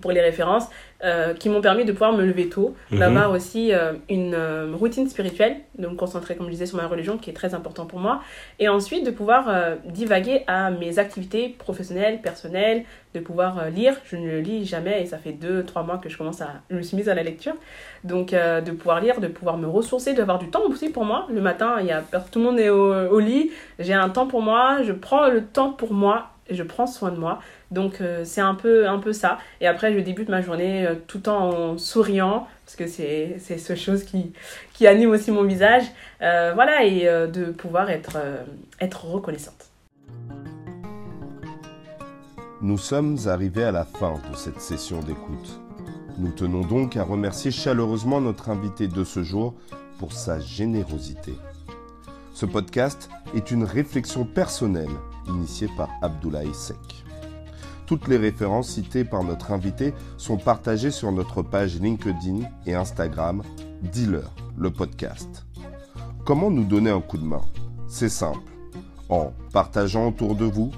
pour 0.00 0.12
les 0.12 0.20
références, 0.20 0.68
euh, 1.02 1.32
qui 1.32 1.48
m'ont 1.48 1.62
permis 1.62 1.86
de 1.86 1.92
pouvoir 1.92 2.12
me 2.12 2.22
lever 2.22 2.50
tôt, 2.50 2.74
mhm. 2.90 2.98
d'avoir 2.98 3.30
aussi 3.30 3.72
euh, 3.72 3.94
une 4.10 4.34
euh, 4.34 4.74
routine 4.78 5.08
spirituelle, 5.08 5.56
de 5.78 5.86
me 5.86 5.94
concentrer, 5.94 6.36
comme 6.36 6.44
je 6.46 6.50
disais, 6.50 6.66
sur 6.66 6.76
ma 6.76 6.86
religion, 6.86 7.16
qui 7.16 7.30
est 7.30 7.32
très 7.32 7.54
important 7.54 7.86
pour 7.86 8.00
moi, 8.00 8.20
et 8.58 8.68
ensuite 8.68 9.06
de 9.06 9.10
pouvoir 9.10 9.48
divaguer 9.86 10.42
à 10.46 10.70
mes 10.70 10.98
activités 10.98 11.48
professionnelles, 11.58 12.20
personnelles, 12.20 12.84
de 13.14 13.20
pouvoir 13.20 13.70
lire. 13.70 13.94
Je 14.04 14.16
ne 14.16 14.38
lis 14.40 14.66
jamais, 14.66 15.02
et 15.02 15.06
ça 15.06 15.16
fait 15.16 15.32
deux, 15.32 15.64
trois 15.64 15.84
mois 15.84 15.96
que 15.96 16.10
je 16.10 16.18
commence 16.18 16.42
à, 16.42 16.48
je 16.68 16.76
me 16.76 16.82
suis 16.82 16.98
mise 16.98 17.08
à 17.08 17.14
la 17.14 17.22
lecture, 17.22 17.54
donc 18.04 18.32
de 18.32 18.70
pouvoir 18.72 19.00
lire, 19.00 19.20
de 19.20 19.28
pouvoir 19.28 19.56
me 19.56 19.66
ressourcer, 19.66 20.12
d'avoir 20.12 20.38
du 20.38 20.50
temps 20.50 20.64
aussi 20.68 20.90
pour 20.90 21.06
moi. 21.06 21.26
Le 21.32 21.40
matin, 21.40 21.76
il 21.80 21.86
y 21.86 21.92
a, 21.92 22.02
tout 22.30 22.38
le 22.38 22.44
monde 22.44 22.60
est 22.60 22.68
au, 22.68 22.92
au 23.08 23.20
lit, 23.20 23.50
j'ai 23.78 23.94
un 23.94 24.10
temps 24.10 24.26
pour 24.26 24.42
moi, 24.42 24.82
je 24.82 24.92
prends 24.92 25.28
le 25.28 25.42
temps 25.44 25.70
pour 25.70 25.94
moi, 25.94 26.28
je 26.54 26.62
prends 26.62 26.86
soin 26.86 27.10
de 27.10 27.18
moi. 27.18 27.40
Donc 27.70 28.02
c'est 28.24 28.40
un 28.40 28.54
peu, 28.54 28.88
un 28.88 28.98
peu 28.98 29.12
ça. 29.12 29.38
Et 29.60 29.66
après, 29.66 29.92
je 29.92 30.00
débute 30.00 30.28
ma 30.28 30.42
journée 30.42 30.88
tout 31.06 31.28
en 31.28 31.78
souriant, 31.78 32.48
parce 32.64 32.76
que 32.76 32.86
c'est 32.86 33.38
ce 33.38 33.74
chose 33.74 34.04
qui, 34.04 34.32
qui 34.72 34.86
anime 34.86 35.10
aussi 35.10 35.30
mon 35.30 35.44
visage. 35.44 35.84
voilà, 36.20 36.84
et 36.84 37.04
de 37.04 37.46
pouvoir 37.52 37.90
être, 37.90 38.18
être 38.80 39.06
reconnaissante. 39.06 39.70
Nous 42.62 42.76
sommes 42.76 43.16
arrivés 43.26 43.64
à 43.64 43.72
la 43.72 43.86
fin 43.86 44.20
de 44.30 44.36
cette 44.36 44.60
session 44.60 45.00
d'écoute. 45.00 45.60
Nous 46.18 46.30
tenons 46.32 46.60
donc 46.60 46.98
à 46.98 47.04
remercier 47.04 47.50
chaleureusement 47.50 48.20
notre 48.20 48.50
invité 48.50 48.86
de 48.86 49.02
ce 49.02 49.22
jour 49.22 49.54
pour 49.98 50.12
sa 50.12 50.38
générosité. 50.38 51.32
Ce 52.34 52.44
podcast 52.44 53.08
est 53.34 53.50
une 53.50 53.64
réflexion 53.64 54.24
personnelle 54.24 54.90
initiée 55.28 55.68
par 55.76 55.88
Abdoulaye 56.02 56.54
Sek. 56.54 57.04
Toutes 57.86 58.06
les 58.06 58.18
références 58.18 58.68
citées 58.68 59.04
par 59.04 59.24
notre 59.24 59.50
invité 59.50 59.94
sont 60.16 60.36
partagées 60.36 60.92
sur 60.92 61.10
notre 61.10 61.42
page 61.42 61.80
LinkedIn 61.80 62.48
et 62.66 62.74
Instagram 62.74 63.42
Dealer, 63.82 64.30
le 64.56 64.70
podcast. 64.70 65.44
Comment 66.24 66.50
nous 66.50 66.64
donner 66.64 66.90
un 66.90 67.00
coup 67.00 67.18
de 67.18 67.24
main? 67.24 67.42
C'est 67.88 68.08
simple. 68.08 68.38
En 69.08 69.32
partageant 69.52 70.06
autour 70.06 70.36
de 70.36 70.44
vous, 70.44 70.70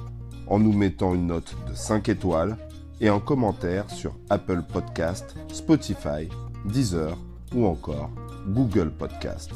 en 0.47 0.59
nous 0.59 0.73
mettant 0.73 1.15
une 1.15 1.27
note 1.27 1.55
de 1.69 1.75
5 1.75 2.09
étoiles 2.09 2.57
et 3.01 3.09
un 3.09 3.21
commentaire 3.21 3.91
sur 3.91 4.15
Apple 4.31 4.63
Podcast, 4.73 5.35
Spotify, 5.53 6.29
Deezer 6.65 7.19
ou 7.55 7.67
encore 7.67 8.11
Google 8.49 8.91
Podcast. 8.91 9.51